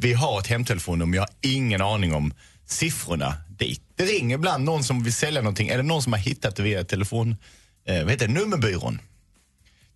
Vi 0.00 0.12
har 0.12 0.40
ett 0.40 0.46
hemtelefonnummer, 0.46 1.16
jag 1.16 1.22
har 1.22 1.30
ingen 1.40 1.82
aning 1.82 2.14
om 2.14 2.34
siffrorna 2.66 3.34
dit. 3.48 3.82
Det 3.96 4.04
ringer 4.04 4.34
ibland 4.34 4.64
någon 4.64 4.84
som 4.84 5.02
vill 5.02 5.12
sälja 5.12 5.40
någonting, 5.40 5.68
eller 5.68 5.82
någon 5.82 6.02
som 6.02 6.12
har 6.12 6.20
hittat 6.20 6.56
det 6.56 6.62
via 6.62 6.84
telefon, 6.84 7.36
eh, 7.86 8.02
vad 8.02 8.10
heter 8.10 8.28
det, 8.28 8.32
nummerbyrån. 8.32 8.98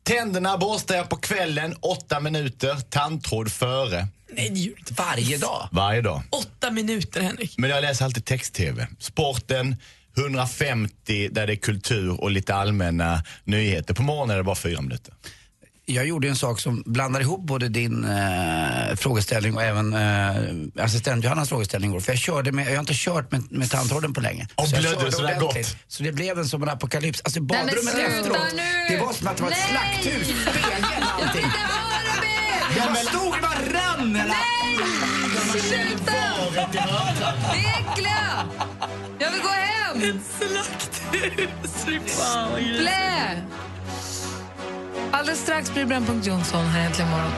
Tänderna 0.04 0.58
borstar 0.58 0.94
jag 0.94 1.08
på 1.08 1.16
kvällen, 1.16 1.74
åtta 1.80 2.20
minuter, 2.20 2.76
tandtråd 2.90 3.52
före. 3.52 4.08
Nej, 4.32 4.50
det 4.50 4.60
gör 4.60 4.78
inte. 4.78 4.94
Varje 4.94 5.38
dag? 5.38 5.68
Varje 5.72 6.00
dag. 6.00 6.22
Åtta 6.30 6.70
minuter, 6.70 7.20
Henrik. 7.20 7.54
Men 7.58 7.70
jag 7.70 7.82
läser 7.82 8.04
alltid 8.04 8.24
text-tv. 8.24 8.86
Sporten, 8.98 9.76
150 10.16 11.28
där 11.28 11.46
det 11.46 11.52
är 11.52 11.56
kultur 11.56 12.20
och 12.20 12.30
lite 12.30 12.54
allmänna 12.54 13.22
nyheter. 13.44 13.94
På 13.94 14.02
morgonen 14.02 14.34
är 14.34 14.36
det 14.36 14.44
bara 14.44 14.54
fyra 14.54 14.80
minuter. 14.80 15.14
Jag 15.86 16.06
gjorde 16.06 16.28
en 16.28 16.36
sak 16.36 16.60
som 16.60 16.82
blandar 16.86 17.20
ihop 17.20 17.40
både 17.46 17.68
din 17.68 18.04
eh, 18.04 18.96
frågeställning 18.96 19.54
och 19.56 19.62
även 19.62 19.94
eh, 19.94 20.84
assistent 20.84 21.24
Johannas 21.24 21.48
frågeställning 21.48 21.90
igår. 21.90 22.00
För 22.00 22.12
jag 22.12 22.18
körde 22.18 22.52
med, 22.52 22.66
jag 22.66 22.72
har 22.72 22.80
inte 22.80 22.92
kört 22.96 23.32
med, 23.32 23.52
med 23.52 23.70
tandtråden 23.70 24.12
på 24.12 24.20
länge. 24.20 24.48
Och 24.54 24.68
Så 24.68 24.76
blödde 24.76 25.12
så 25.12 25.22
där 25.22 25.40
gott. 25.40 25.76
Så 25.88 26.02
det 26.02 26.12
blev 26.12 26.38
en 26.38 26.44
som 26.48 26.62
en 26.62 26.68
apokalyps. 26.68 27.20
Alltså 27.24 27.40
men 27.40 27.46
badrummet 27.46 27.94
efteråt, 27.94 28.38
nu! 28.56 28.62
det 28.96 28.96
var 29.04 29.12
som 29.12 29.26
att 29.28 29.36
det 29.36 29.42
var 29.42 29.50
ett 29.50 29.56
Nej! 29.72 30.02
slakthus. 30.02 30.26
Spegeln 30.26 31.04
allting. 31.22 31.46
Jag 32.76 32.86
Jag 32.86 32.96
stod, 32.96 33.34
bara 33.42 33.78
rann! 33.78 34.12
Nej! 34.12 34.30
Sluta! 35.60 36.12
Det 36.72 36.78
är 37.58 37.92
äckliga! 37.92 38.44
Jag 39.18 39.30
vill 39.30 39.40
gå 39.42 39.48
hem! 39.48 40.16
Ett 40.16 40.22
slakthus. 40.38 41.84
Fy 41.86 42.00
fan 42.06 42.50
vad! 42.52 43.73
Alldeles 45.24 45.42
strax 45.42 45.72
blir 45.72 45.84
Brännpunkt 45.84 46.26
Jonsson 46.26 46.64
här 46.64 46.86
äntligen 46.86 47.10
morgon. 47.10 47.32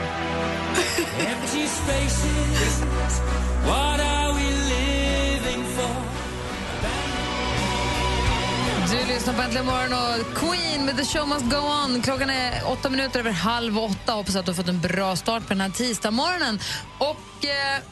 Du 8.91 9.15
lyssnar 9.15 9.35
på 9.35 9.43
Äntligen 9.43 9.67
morgon 9.67 9.93
och 9.93 10.37
Queen 10.37 10.85
med 10.85 10.97
The 10.97 11.05
Show 11.05 11.29
Must 11.29 11.45
Go 11.45 11.57
On. 11.57 12.03
Klockan 12.03 12.31
är 12.31 12.71
åtta 12.71 12.91
minuter 12.91 13.21
över 13.21 13.31
halv 13.31 13.79
åtta. 13.79 14.13
Hoppas 14.13 14.37
att 14.37 14.45
du 14.45 14.51
har 14.51 14.57
fått 14.57 14.69
en 14.69 14.81
bra 14.81 15.17
start 15.17 15.43
på 15.43 15.49
den 15.49 15.61
här 15.61 15.71
tisdagsmorgonen. 15.71 16.59
Och 16.99 17.45
eh, 17.45 17.83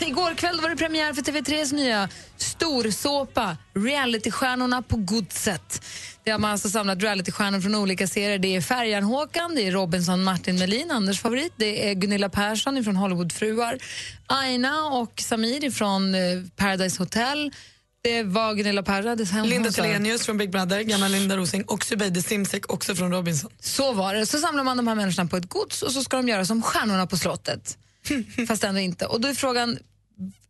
igår 0.08 0.34
kväll 0.34 0.60
var 0.60 0.68
det 0.68 0.76
premiär 0.76 1.12
för 1.12 1.22
TV3s 1.22 1.74
nya 1.74 2.08
storsåpa 2.36 3.56
Realitystjärnorna 3.74 4.82
på 4.82 4.96
godset. 4.96 5.84
Har 6.32 6.38
man 6.38 6.50
alltså 6.50 6.68
samlat 6.68 7.02
realitystjärnor 7.02 7.60
från 7.60 7.74
olika 7.74 8.06
serier. 8.06 8.38
Det 8.38 8.56
är 8.56 8.60
Färjan-Håkan, 8.60 9.54
det 9.54 9.62
är 9.66 9.72
Robinson 9.72 10.24
Martin 10.24 10.58
Melin, 10.58 10.90
Anders 10.90 11.20
favorit. 11.20 11.52
Det 11.56 11.90
är 11.90 11.94
Gunilla 11.94 12.28
Persson 12.28 12.84
från 12.84 12.96
Hollywoodfruar. 12.96 13.78
Aina 14.26 14.86
och 14.86 15.12
Samir 15.20 15.70
från 15.70 16.14
eh, 16.14 16.20
Paradise 16.56 17.02
Hotel. 17.02 17.52
Det 18.02 18.22
var 18.22 18.54
Gunilla 18.54 18.82
Persson. 18.82 19.48
Linda 19.48 19.70
Telenius 19.70 20.26
från 20.26 20.38
Big 20.38 20.50
Brother, 20.50 20.80
gamla 20.80 21.08
Linda 21.08 21.36
Rosing 21.36 21.64
och 21.64 21.84
Zubeide 21.84 22.22
Simsek 22.22 22.72
också 22.72 22.94
från 22.94 23.12
Robinson. 23.12 23.50
Så 23.60 23.92
var 23.92 24.14
det. 24.14 24.26
Så 24.26 24.38
samlar 24.38 24.64
man 24.64 24.76
de 24.76 24.88
här 24.88 24.94
människorna 24.94 25.28
på 25.28 25.36
ett 25.36 25.48
gods 25.48 25.82
och 25.82 25.92
så 25.92 26.02
ska 26.02 26.16
de 26.16 26.28
göra 26.28 26.44
som 26.44 26.62
stjärnorna 26.62 27.06
på 27.06 27.16
slottet. 27.16 27.78
Fast 28.48 28.64
ändå 28.64 28.80
inte. 28.80 29.06
Och 29.06 29.20
då 29.20 29.28
är 29.28 29.34
frågan, 29.34 29.78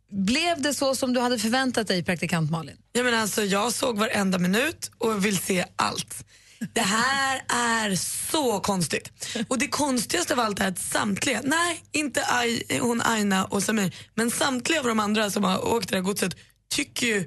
blev 0.09 0.61
det 0.61 0.73
så 0.73 0.95
som 0.95 1.13
du 1.13 1.19
hade 1.19 1.39
förväntat 1.39 1.87
dig, 1.87 2.03
praktikant 2.03 2.51
Malin? 2.51 2.77
Jag, 2.91 3.05
menar 3.05 3.17
alltså, 3.17 3.43
jag 3.43 3.73
såg 3.73 3.97
varenda 3.97 4.37
minut 4.37 4.91
och 4.97 5.25
vill 5.25 5.37
se 5.37 5.65
allt. 5.75 6.25
Det 6.73 6.81
här 6.81 7.41
är 7.47 7.95
så 8.31 8.59
konstigt. 8.59 9.11
Och 9.47 9.59
det 9.59 9.67
konstigaste 9.67 10.33
av 10.33 10.39
allt 10.39 10.59
är 10.59 10.67
att 10.67 10.79
samtliga, 10.79 11.41
nej 11.43 11.83
inte 11.91 12.23
Aj, 12.27 12.79
hon 12.81 13.01
Aina 13.01 13.45
och 13.45 13.63
Samir, 13.63 13.95
men 14.15 14.31
samtliga 14.31 14.79
av 14.79 14.85
de 14.85 14.99
andra 14.99 15.29
som 15.29 15.43
har 15.43 15.67
åkt 15.67 15.89
det 15.89 15.95
här 15.95 16.03
godset 16.03 16.35
tycker 16.69 17.07
ju 17.07 17.25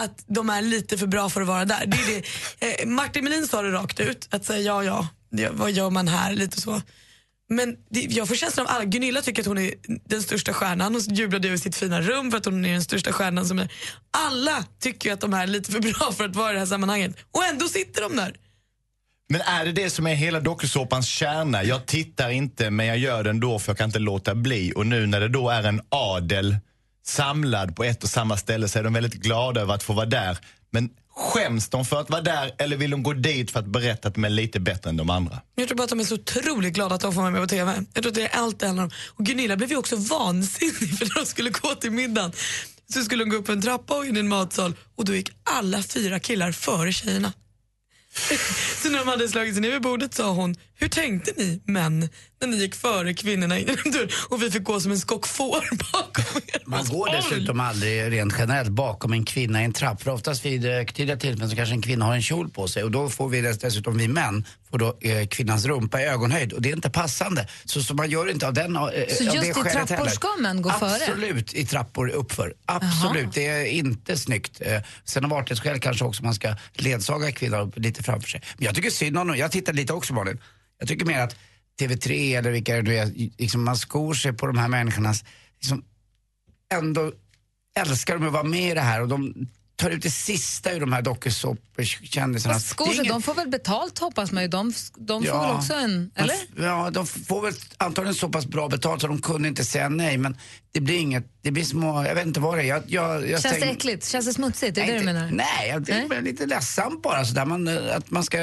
att 0.00 0.24
de 0.26 0.50
är 0.50 0.62
lite 0.62 0.98
för 0.98 1.06
bra 1.06 1.30
för 1.30 1.40
att 1.40 1.46
vara 1.46 1.64
där. 1.64 1.86
Det 1.86 1.96
är 1.96 2.22
det. 2.58 2.82
Eh, 2.82 2.86
Martin 2.86 3.24
Melin 3.24 3.46
sa 3.46 3.62
det 3.62 3.72
rakt 3.72 4.00
ut, 4.00 4.28
att 4.30 4.44
säga 4.44 4.60
ja, 4.60 4.84
ja, 4.84 5.08
det, 5.30 5.48
vad 5.52 5.70
gör 5.70 5.90
man 5.90 6.08
här? 6.08 6.34
Lite 6.34 6.60
så. 6.60 6.82
Men 7.52 7.76
det, 7.90 8.00
jag 8.00 8.28
får 8.28 8.34
känslan 8.34 8.66
av 8.66 8.72
alla, 8.74 8.84
Gunilla 8.84 9.22
tycker 9.22 9.42
att 9.42 9.46
hon 9.46 9.58
är 9.58 9.74
den 10.08 10.22
största 10.22 10.52
stjärnan, 10.52 10.94
hon 10.94 11.14
jublade 11.14 11.48
över 11.48 11.58
sitt 11.58 11.76
fina 11.76 12.00
rum 12.00 12.30
för 12.30 12.38
att 12.38 12.44
hon 12.44 12.64
är 12.64 12.72
den 12.72 12.82
största 12.82 13.12
stjärnan 13.12 13.46
som 13.46 13.58
är. 13.58 13.72
Alla 14.10 14.64
tycker 14.80 15.12
att 15.12 15.20
de 15.20 15.34
är 15.34 15.46
lite 15.46 15.72
för 15.72 15.80
bra 15.80 16.12
för 16.12 16.24
att 16.24 16.36
vara 16.36 16.50
i 16.50 16.52
det 16.52 16.58
här 16.58 16.66
sammanhanget 16.66 17.16
och 17.30 17.44
ändå 17.44 17.68
sitter 17.68 18.02
de 18.02 18.16
där. 18.16 18.34
Men 19.28 19.40
är 19.40 19.64
det 19.64 19.72
det 19.72 19.90
som 19.90 20.06
är 20.06 20.14
hela 20.14 20.40
dokusåpans 20.40 21.06
kärna? 21.06 21.64
Jag 21.64 21.86
tittar 21.86 22.30
inte 22.30 22.70
men 22.70 22.86
jag 22.86 22.98
gör 22.98 23.24
det 23.24 23.30
ändå 23.30 23.58
för 23.58 23.70
jag 23.70 23.78
kan 23.78 23.88
inte 23.88 23.98
låta 23.98 24.34
bli. 24.34 24.72
Och 24.76 24.86
nu 24.86 25.06
när 25.06 25.20
det 25.20 25.28
då 25.28 25.50
är 25.50 25.62
en 25.62 25.80
adel 25.88 26.56
samlad 27.04 27.76
på 27.76 27.84
ett 27.84 28.02
och 28.02 28.08
samma 28.08 28.36
ställe 28.36 28.68
så 28.68 28.78
är 28.78 28.82
de 28.82 28.92
väldigt 28.92 29.14
glada 29.14 29.60
över 29.60 29.74
att 29.74 29.82
få 29.82 29.92
vara 29.92 30.06
där. 30.06 30.38
Men 30.70 30.90
Skäms 31.16 31.68
de 31.68 31.84
för 31.84 32.00
att 32.00 32.10
vara 32.10 32.20
där 32.20 32.54
eller 32.58 32.76
vill 32.76 32.90
de 32.90 33.02
gå 33.02 33.12
dit 33.12 33.50
för 33.50 33.60
att 33.60 33.66
berätta 33.66 34.08
att 34.08 34.14
de 34.14 34.24
är 34.24 34.30
lite 34.30 34.60
bättre 34.60 34.90
än 34.90 34.96
de 34.96 35.10
andra? 35.10 35.40
Jag 35.54 35.68
tror 35.68 35.76
bara 35.76 35.84
att 35.84 35.90
de 35.90 36.00
är 36.00 36.04
så 36.04 36.14
otroligt 36.14 36.72
glada 36.72 36.94
att 36.94 37.00
de 37.00 37.12
får 37.12 37.20
vara 37.20 37.30
med 37.30 37.40
på 37.42 37.48
TV. 37.48 37.84
Jag 37.94 38.02
tror 38.02 38.10
att 38.10 38.14
det 38.14 38.22
är 38.22 38.38
allt 38.38 38.60
det 38.60 38.66
handlar 38.66 38.84
om. 38.84 38.90
Och 39.08 39.26
Gunilla 39.26 39.56
blev 39.56 39.70
ju 39.70 39.76
också 39.76 39.96
vansinnig 39.96 40.74
för 40.98 41.06
när 41.06 41.14
de 41.14 41.26
skulle 41.26 41.50
gå 41.50 41.74
till 41.74 41.90
middagen 41.90 42.32
så 42.92 43.02
skulle 43.02 43.24
de 43.24 43.30
gå 43.30 43.36
upp 43.36 43.48
en 43.48 43.62
trappa 43.62 43.96
och 43.96 44.06
in 44.06 44.16
i 44.16 44.20
en 44.20 44.28
matsal 44.28 44.74
och 44.96 45.04
då 45.04 45.14
gick 45.14 45.30
alla 45.44 45.82
fyra 45.82 46.20
killar 46.20 46.52
före 46.52 46.92
tjejerna. 46.92 47.32
Så 48.82 48.90
när 48.90 48.98
de 48.98 49.08
hade 49.08 49.28
slagit 49.28 49.54
sig 49.54 49.60
ner 49.62 49.70
vid 49.70 49.82
bordet 49.82 50.14
sa 50.14 50.30
hon, 50.30 50.54
hur 50.74 50.88
tänkte 50.88 51.32
ni 51.36 51.62
män 51.64 52.08
när 52.40 52.48
ni 52.48 52.56
gick 52.56 52.74
före 52.74 53.14
kvinnorna 53.14 53.58
in 53.58 53.66
genom 53.66 53.92
dörren 53.92 54.08
och 54.28 54.42
vi 54.42 54.50
fick 54.50 54.62
gå 54.62 54.80
som 54.80 54.90
en 54.92 54.98
skock 54.98 55.26
får 55.26 55.64
bakom 55.92 56.40
er? 56.46 56.62
Man 56.66 56.84
går 56.84 57.08
dessutom 57.16 57.60
aldrig 57.60 58.12
rent 58.12 58.34
generellt 58.38 58.68
bakom 58.70 59.12
en 59.12 59.24
kvinna 59.24 59.62
i 59.62 59.64
en 59.64 59.72
trapp. 59.72 60.02
För 60.02 60.10
oftast 60.10 60.44
vid 60.44 60.64
högtidliga 60.64 61.16
tillfällen 61.16 61.50
så 61.50 61.56
kanske 61.56 61.74
en 61.74 61.82
kvinna 61.82 62.04
har 62.04 62.14
en 62.14 62.22
kjol 62.22 62.48
på 62.50 62.68
sig 62.68 62.84
och 62.84 62.90
då 62.90 63.08
får 63.08 63.28
vi 63.28 63.40
dess- 63.40 63.58
dessutom, 63.58 63.98
vi 63.98 64.08
män, 64.08 64.44
får 64.70 64.78
då 64.78 64.96
eh, 65.00 65.26
kvinnans 65.26 65.64
rumpa 65.66 66.00
i 66.00 66.04
ögonhöjd 66.04 66.52
och 66.52 66.62
det 66.62 66.68
är 66.70 66.72
inte 66.76 66.90
passande. 66.90 67.48
Så, 67.64 67.82
så 67.82 67.94
man 67.94 68.10
gör 68.10 68.30
inte 68.30 68.46
av 68.46 68.54
den 68.54 68.76
eh, 68.76 68.82
Så 68.82 68.88
av 69.28 69.34
just 69.36 69.48
i 69.48 69.52
trappor 69.52 69.94
heller. 69.94 70.10
ska 70.10 70.28
män 70.40 70.62
gå 70.62 70.70
före? 70.70 70.90
Absolut, 70.94 71.54
i 71.54 71.66
trappor 71.66 72.08
uppför. 72.08 72.54
Absolut, 72.66 73.32
det 73.34 73.46
är 73.46 73.64
inte 73.64 74.16
snyggt. 74.18 74.60
Eh, 74.60 74.80
Sen 75.04 75.24
av 75.24 75.32
artighetsskäl 75.32 75.80
kanske 75.80 76.04
också 76.04 76.22
man 76.24 76.34
ska 76.34 76.54
ledsaga 76.74 77.32
kvinnor 77.32 77.60
upp 77.60 77.78
lite 77.78 78.02
framför 78.02 78.28
sig. 78.28 78.42
Men 78.56 78.64
jag 78.72 78.76
tycker 78.76 78.90
synd 78.90 79.18
om 79.18 79.28
dem. 79.28 79.36
Jag 79.36 79.52
tittar 79.52 79.72
lite 79.72 79.92
också 79.92 80.14
Malin. 80.14 80.40
Jag 80.78 80.88
tycker 80.88 81.04
mer 81.06 81.20
att 81.20 81.36
TV3 81.80 82.38
eller 82.38 82.50
vilka 82.50 82.82
det 82.82 82.98
är, 82.98 83.06
liksom 83.38 83.64
man 83.64 83.76
skor 83.76 84.14
sig 84.14 84.32
på 84.32 84.46
de 84.46 84.58
här 84.58 84.68
människornas, 84.68 85.24
liksom, 85.60 85.84
ändå 86.74 87.12
älskar 87.76 88.14
de 88.18 88.26
att 88.26 88.32
vara 88.32 88.42
med 88.42 88.70
i 88.70 88.74
det 88.74 88.80
här 88.80 89.00
och 89.00 89.08
de 89.08 89.34
tar 89.76 89.90
ut 89.90 90.02
det 90.02 90.10
sista 90.10 90.72
ur 90.72 90.80
de 90.80 90.92
här 90.92 91.02
dokusåpakändisarna. 91.02 92.54
Fast 92.54 92.68
skor 92.68 93.08
de 93.08 93.22
får 93.22 93.34
väl 93.34 93.48
betalt 93.48 93.98
hoppas 93.98 94.32
man 94.32 94.42
ju. 94.42 94.48
De, 94.48 94.72
de 94.96 95.24
får 95.24 95.40
väl 95.40 95.56
också 95.56 95.74
en... 95.74 96.10
Eller? 96.14 96.36
Ja, 96.56 96.90
de 96.90 97.06
får 97.06 97.42
väl 97.42 97.54
antagligen 97.76 98.14
så 98.14 98.28
pass 98.28 98.46
bra 98.46 98.68
betalt 98.68 99.00
så 99.00 99.06
de 99.06 99.22
kunde 99.22 99.48
inte 99.48 99.64
säga 99.64 99.88
nej 99.88 100.18
men 100.18 100.36
det 100.72 100.80
blir 100.80 100.98
inget, 100.98 101.24
det 101.42 101.50
blir 101.50 101.64
små, 101.64 102.04
jag 102.04 102.14
vet 102.14 102.26
inte 102.26 102.40
vad 102.40 102.58
det 102.58 102.62
är. 102.62 102.66
Jag, 102.66 102.82
jag, 102.86 103.28
jag 103.30 103.42
Känns 103.42 103.54
det 103.54 103.60
stäng- 103.60 103.70
äckligt? 103.76 104.08
Känns 104.08 104.26
det 104.26 104.32
smutsigt? 104.32 104.78
Är 104.78 104.86
det 104.86 104.92
det 104.92 104.98
du 104.98 105.04
Nej, 105.04 105.14
menar? 105.14 105.24
inte- 105.28 105.36
Nej, 105.44 105.68
jag 105.68 105.82
det 105.82 105.92
är 106.16 106.22
lite 106.22 106.46
ledsamt 106.46 107.02
bara 107.02 107.24
sådär. 107.24 107.44
Man, 107.44 107.68
eh, 107.68 107.96
att 107.96 108.10
man 108.10 108.24
ska 108.24 108.38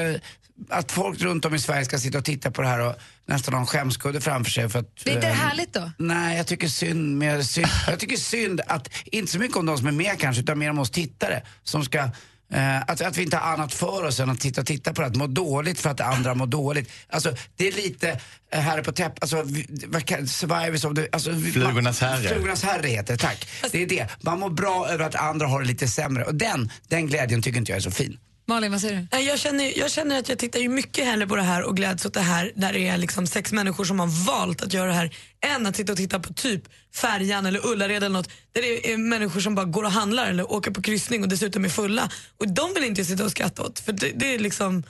att 0.68 0.92
folk 0.92 1.20
runt 1.20 1.44
om 1.44 1.54
i 1.54 1.58
Sverige 1.58 1.84
ska 1.84 1.98
sitta 1.98 2.18
och 2.18 2.24
titta 2.24 2.50
på 2.50 2.62
det 2.62 2.68
här 2.68 2.80
och 2.86 2.94
nästan 3.26 3.54
ha 3.54 3.60
en 3.60 3.66
skämskudde 3.66 4.20
framför 4.20 4.50
sig 4.50 4.68
för 4.68 4.78
att... 4.78 4.94
Blir 5.04 5.14
inte 5.14 5.26
det 5.26 5.32
eh, 5.32 5.38
härligt 5.38 5.72
då? 5.72 5.90
Nej, 5.98 6.36
jag 6.36 6.46
tycker 6.46 6.68
synd, 6.68 7.18
mer 7.18 7.42
synd. 7.42 7.66
Jag 7.86 7.98
tycker 7.98 8.16
synd 8.16 8.60
att, 8.66 8.88
inte 9.04 9.32
så 9.32 9.38
mycket 9.38 9.56
om 9.56 9.66
de 9.66 9.78
som 9.78 9.86
är 9.86 9.92
med 9.92 10.18
kanske, 10.18 10.42
utan 10.42 10.58
mer 10.58 10.70
om 10.70 10.78
oss 10.78 10.90
tittare 10.90 11.42
som 11.64 11.84
ska 11.84 12.10
eh, 12.52 12.80
att, 12.80 13.00
att 13.00 13.16
vi 13.16 13.22
inte 13.22 13.36
har 13.36 13.52
annat 13.52 13.74
för 13.74 14.04
oss 14.04 14.20
än 14.20 14.30
att 14.30 14.40
titta, 14.40 14.62
titta 14.62 14.92
på 14.92 15.00
det, 15.00 15.06
att 15.06 15.16
må 15.16 15.26
dåligt 15.26 15.80
för 15.80 15.90
att 15.90 16.00
andra 16.00 16.34
mår 16.34 16.46
dåligt. 16.46 16.90
Alltså, 17.08 17.34
det 17.56 17.68
är 17.68 17.72
lite 17.72 18.20
eh, 18.52 18.60
här 18.60 18.82
på 18.82 18.92
täpp, 18.92 19.12
alltså, 19.20 19.44
vad 19.86 20.04
kan- 20.04 20.28
survivors 20.28 20.84
of 20.84 20.94
the... 20.94 21.08
Alltså, 21.12 21.30
Flugornas 21.52 22.00
herre. 22.00 22.28
Flugornas 22.28 22.62
herre 22.62 22.88
heter 22.88 23.16
tack. 23.16 23.48
Det 23.72 23.82
är 23.82 23.86
det. 23.86 24.06
Man 24.20 24.40
mår 24.40 24.50
bra 24.50 24.88
över 24.88 25.04
att 25.04 25.14
andra 25.14 25.46
har 25.46 25.60
det 25.60 25.66
lite 25.66 25.88
sämre 25.88 26.24
och 26.24 26.34
den, 26.34 26.70
den 26.88 27.06
glädjen 27.06 27.42
tycker 27.42 27.58
inte 27.58 27.72
jag 27.72 27.76
är 27.76 27.82
så 27.82 27.90
fin. 27.90 28.18
Malin, 28.50 28.72
vad 28.72 28.80
säger 28.80 29.06
du? 29.10 29.18
Jag 29.18 29.38
känner, 29.38 29.78
jag 29.78 29.90
känner 29.90 30.18
att 30.18 30.28
jag 30.28 30.38
tittar 30.38 30.60
ju 30.60 30.68
mycket 30.68 31.04
hellre 31.04 31.26
på 31.26 31.36
det 31.36 31.42
här 31.42 31.62
och 31.62 31.76
gläds 31.76 32.06
åt 32.06 32.14
det 32.14 32.20
här 32.20 32.52
där 32.54 32.72
det 32.72 32.88
är 32.88 32.98
liksom 32.98 33.26
sex 33.26 33.52
människor 33.52 33.84
som 33.84 34.00
har 34.00 34.26
valt 34.26 34.62
att 34.62 34.72
göra 34.72 34.86
det 34.86 34.92
här 34.92 35.14
än 35.46 35.66
att 35.66 35.76
sitta 35.76 35.92
och 35.92 35.98
titta 35.98 36.20
på 36.20 36.32
typ 36.32 36.62
Färjan 36.94 37.46
eller 37.46 37.66
Ullared 37.66 37.96
eller 37.96 38.08
något 38.08 38.30
där 38.52 38.62
det 38.62 38.92
är 38.92 38.96
människor 38.96 39.40
som 39.40 39.54
bara 39.54 39.66
går 39.66 39.82
och 39.82 39.90
handlar 39.92 40.26
eller 40.26 40.52
åker 40.52 40.70
på 40.70 40.82
kryssning 40.82 41.22
och 41.22 41.28
dessutom 41.28 41.64
är 41.64 41.68
fulla. 41.68 42.10
Och 42.38 42.48
de 42.48 42.74
vill 42.74 42.84
inte 42.84 43.04
sitta 43.04 43.24
och 43.24 43.30
skratta 43.30 43.62
åt 43.62 43.78
för 43.78 43.92
det, 43.92 44.12
det 44.14 44.34
är 44.34 44.38
liksom 44.38 44.82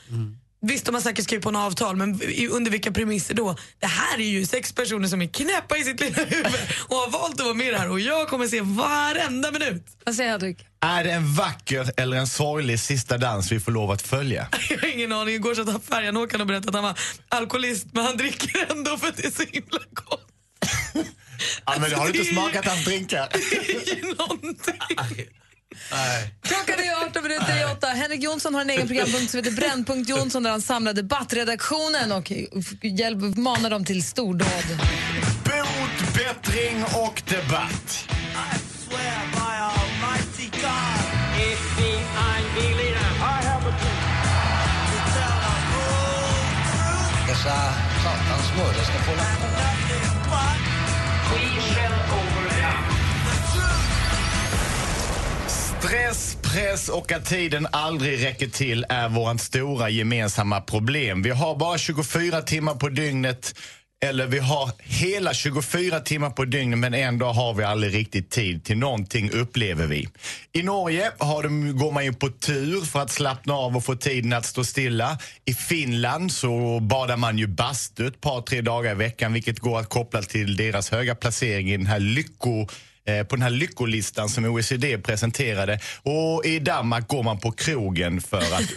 Visst, 0.63 0.87
de 0.87 0.95
har 0.95 1.03
säkert 1.03 1.25
skrivit 1.25 1.43
på 1.43 1.49
en 1.49 1.57
avtal, 1.57 1.97
men 1.97 2.21
under 2.51 2.71
vilka 2.71 2.93
premisser 2.93 3.35
då? 3.35 3.57
Det 3.79 3.87
här 3.87 4.19
är 4.19 4.25
ju 4.25 4.47
sex 4.47 4.73
personer 4.73 5.09
som 5.09 5.23
är 5.23 5.27
knäppa 5.27 5.79
i 5.79 5.85
sitt 5.85 6.01
lilla 6.01 6.25
huvud 6.25 6.47
och 6.89 6.97
har 6.97 7.11
valt 7.11 7.35
att 7.35 7.47
vara 7.47 7.55
med 7.55 7.73
det 7.73 7.79
här 7.79 7.91
och 7.91 8.01
jag 8.01 8.29
kommer 8.29 8.47
se 8.47 8.61
varenda 8.61 9.51
minut. 9.51 9.87
Vad 10.05 10.15
säger 10.15 10.31
Hedvig? 10.31 10.67
Är 10.81 11.05
det 11.05 11.11
en 11.11 11.35
vacker 11.35 11.93
eller 11.97 12.17
en 12.17 12.27
sorglig 12.27 12.81
sista 12.81 13.19
dans 13.19 13.53
vi 13.53 13.61
får 13.61 13.73
lov 13.73 13.91
att 13.91 14.03
följa? 14.03 14.49
Jag 14.71 14.79
har 14.79 14.89
ingen 14.89 15.13
aning. 15.13 15.35
Igår 15.35 15.55
satt 15.55 15.85
färjan-åkaren 15.85 16.41
och 16.41 16.47
berättade 16.47 16.69
att 16.69 16.75
han 16.75 16.85
var 16.85 16.99
alkoholist 17.29 17.87
men 17.93 18.05
han 18.05 18.17
dricker 18.17 18.71
ändå 18.71 18.97
för 18.97 19.09
att 19.09 19.17
det 19.17 19.27
är 19.27 19.31
så 19.31 19.43
himla 19.43 19.79
gott. 19.95 20.27
Ja, 21.67 21.75
men 21.81 21.93
har 21.93 22.09
du 22.09 22.19
inte 22.19 22.33
smakat 22.33 22.67
hans 22.67 22.85
drinkar? 22.85 23.29
Klockan 26.43 26.75
är 26.75 27.07
18 27.07 27.23
minuter 27.23 27.61
i 27.61 27.65
8. 27.73 27.87
Henrik 27.87 28.23
Jonsson 28.23 28.55
har 28.55 28.61
en 28.61 28.71
egen 28.71 28.87
programpunkt 28.87 29.31
som 29.31 29.39
heter 29.39 29.51
Brännpunkt 29.51 30.09
Jonsson 30.09 30.43
där 30.43 30.51
han 30.51 30.63
samlar 30.63 30.93
debattredaktionen 30.93 32.13
och 32.13 32.33
hjälper, 32.83 33.41
manar 33.41 33.71
dem 33.71 33.85
till 33.85 34.03
stordåd. 34.03 34.65
Bot, 35.45 36.15
bättring 36.15 36.85
och 36.85 37.23
debatt. 37.29 38.20
Stress, 55.83 56.37
press 56.43 56.89
och 56.89 57.13
att 57.13 57.27
tiden 57.27 57.67
aldrig 57.73 58.25
räcker 58.25 58.47
till 58.47 58.87
är 58.89 59.09
vårt 59.09 59.41
stora 59.41 59.91
gemensamma 59.91 60.61
problem. 60.61 61.23
Vi 61.23 61.31
har 61.31 61.57
bara 61.57 61.79
24 61.79 62.43
timmar 62.43 62.75
på 62.75 62.89
dygnet 62.89 63.55
eller 64.05 64.27
vi 64.27 64.39
har 64.39 64.71
hela 64.79 65.35
24 65.35 66.01
timmar 66.01 66.31
på 66.31 66.45
dygnet 66.45 66.79
men 66.79 66.95
ändå 66.95 67.27
har 67.27 67.55
vi 67.55 67.65
aldrig 67.65 67.95
riktigt 67.95 68.31
tid 68.31 68.65
till 68.65 68.79
någonting 68.79 69.31
upplever 69.31 69.87
vi. 69.87 70.09
I 70.53 70.63
Norge 70.63 71.13
har 71.19 71.43
de, 71.43 71.79
går 71.79 71.93
man 71.93 72.05
ju 72.05 72.13
på 72.13 72.29
tur 72.29 72.81
för 72.81 73.01
att 73.01 73.11
slappna 73.11 73.55
av 73.55 73.77
och 73.77 73.85
få 73.85 73.97
tiden 73.97 74.33
att 74.33 74.47
stå 74.47 74.65
stilla. 74.65 75.19
I 75.45 75.55
Finland 75.55 76.33
så 76.33 76.81
badar 76.81 77.17
man 77.17 77.39
ju 77.39 77.47
bastu 77.47 78.07
ett 78.07 78.21
par, 78.21 78.43
tre 78.43 78.61
dagar 78.61 78.93
i 78.93 78.95
veckan 78.95 79.33
vilket 79.33 79.59
går 79.59 79.81
att 79.81 79.89
koppla 79.89 80.23
till 80.23 80.57
deras 80.57 80.91
höga 80.91 81.15
placering 81.15 81.71
i 81.71 81.77
den 81.77 81.87
här 81.87 82.01
lycko 82.01 82.67
på 83.29 83.37
den 83.37 83.43
här 83.43 83.51
lyckolistan 83.51 84.29
som 84.29 84.45
OECD 84.45 84.99
presenterade. 84.99 85.81
Och 86.03 86.45
i 86.45 86.59
Danmark 86.59 87.09
går 87.09 87.23
man 87.23 87.41
på 87.41 87.53
krogen 87.53 88.21
för 88.21 88.39
att 88.39 88.73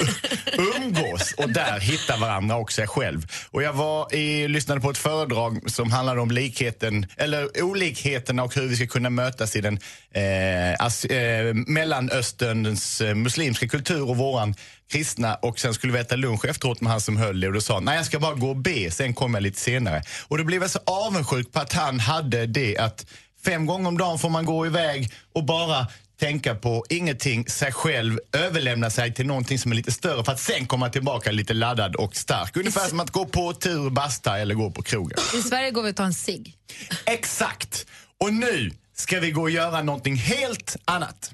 umgås 0.77 1.33
och 1.37 1.49
där 1.49 1.79
hitta 1.79 2.17
varandra 2.17 2.55
och 2.55 2.71
sig 2.71 2.87
själv. 2.87 3.25
Och 3.51 3.63
jag 3.63 3.73
var 3.73 4.15
i, 4.15 4.47
lyssnade 4.47 4.81
på 4.81 4.89
ett 4.89 4.97
föredrag 4.97 5.71
som 5.71 5.91
handlade 5.91 6.21
om 6.21 6.31
likheten, 6.31 7.05
eller 7.17 7.63
olikheterna 7.63 8.43
och 8.43 8.55
hur 8.55 8.67
vi 8.67 8.75
ska 8.75 8.87
kunna 8.87 9.09
mötas 9.09 9.55
i 9.55 9.61
den 9.61 9.79
eh, 10.11 10.85
as, 10.85 11.05
eh, 11.05 11.53
Mellanösterns 11.53 13.01
eh, 13.01 13.15
muslimska 13.15 13.67
kultur 13.67 14.09
och 14.09 14.17
våran 14.17 14.55
kristna 14.91 15.35
och 15.35 15.59
sen 15.59 15.73
skulle 15.73 15.93
vi 15.93 15.99
äta 15.99 16.15
lunch 16.15 16.45
efteråt 16.45 16.81
med 16.81 16.91
han 16.91 17.01
som 17.01 17.17
höll 17.17 17.39
det 17.39 17.47
och 17.47 17.53
då 17.53 17.61
sa 17.61 17.79
nej 17.79 17.95
jag 17.95 18.05
ska 18.05 18.19
bara 18.19 18.33
gå 18.33 18.49
och 18.49 18.55
be, 18.55 18.91
sen 18.91 19.13
kommer 19.13 19.39
jag 19.39 19.43
lite 19.43 19.59
senare. 19.59 20.03
Och 20.27 20.37
då 20.37 20.43
blev 20.43 20.61
jag 20.61 20.71
så 20.71 20.79
avundsjuk 20.85 21.51
på 21.51 21.59
att 21.59 21.73
han 21.73 21.99
hade 21.99 22.45
det 22.45 22.77
att 22.77 23.05
Fem 23.45 23.65
gånger 23.65 23.87
om 23.87 23.97
dagen 23.97 24.19
får 24.19 24.29
man 24.29 24.45
gå 24.45 24.65
iväg 24.65 25.11
och 25.33 25.45
bara 25.45 25.87
tänka 26.19 26.55
på 26.55 26.85
ingenting, 26.89 27.47
sig 27.47 27.71
själv, 27.71 28.19
överlämna 28.31 28.89
sig 28.89 29.13
till 29.13 29.25
någonting 29.25 29.59
som 29.59 29.71
är 29.71 29.75
lite 29.75 29.91
större 29.91 30.23
för 30.23 30.31
att 30.31 30.39
sen 30.39 30.67
komma 30.67 30.89
tillbaka 30.89 31.31
lite 31.31 31.53
laddad 31.53 31.95
och 31.95 32.15
stark. 32.15 32.57
Ungefär 32.57 32.87
som 32.87 32.99
att 32.99 33.11
gå 33.11 33.25
på 33.25 33.53
tur, 33.53 33.89
basta 33.89 34.37
eller 34.37 34.55
gå 34.55 34.71
på 34.71 34.81
krogen. 34.81 35.17
I 35.35 35.41
Sverige 35.41 35.71
går 35.71 35.83
vi 35.83 35.91
och 35.91 35.95
tar 35.95 36.03
en 36.03 36.13
cigg. 36.13 36.57
Exakt! 37.05 37.85
Och 38.17 38.33
nu 38.33 38.71
ska 38.95 39.19
vi 39.19 39.31
gå 39.31 39.41
och 39.41 39.49
göra 39.49 39.81
någonting 39.81 40.15
helt 40.15 40.75
annat. 40.85 41.31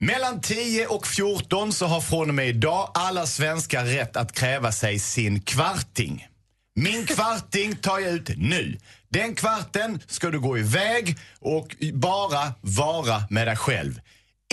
Mellan 0.00 0.40
10 0.40 0.86
och 0.86 1.06
14 1.06 1.72
så 1.72 1.86
har 1.86 2.00
från 2.00 2.28
och 2.28 2.34
med 2.34 2.48
idag 2.48 2.90
alla 2.94 3.26
svenskar 3.26 3.84
rätt 3.84 4.16
att 4.16 4.32
kräva 4.32 4.72
sig 4.72 4.98
sin 4.98 5.40
kvarting. 5.40 6.26
Min 6.74 7.06
kvarting 7.06 7.76
tar 7.76 7.98
jag 7.98 8.12
ut 8.12 8.30
nu. 8.36 8.78
Den 9.08 9.34
kvarten 9.34 10.00
ska 10.06 10.30
du 10.30 10.40
gå 10.40 10.58
iväg 10.58 11.18
och 11.38 11.76
bara 11.92 12.54
vara 12.60 13.22
med 13.30 13.46
dig 13.46 13.56
själv. 13.56 14.00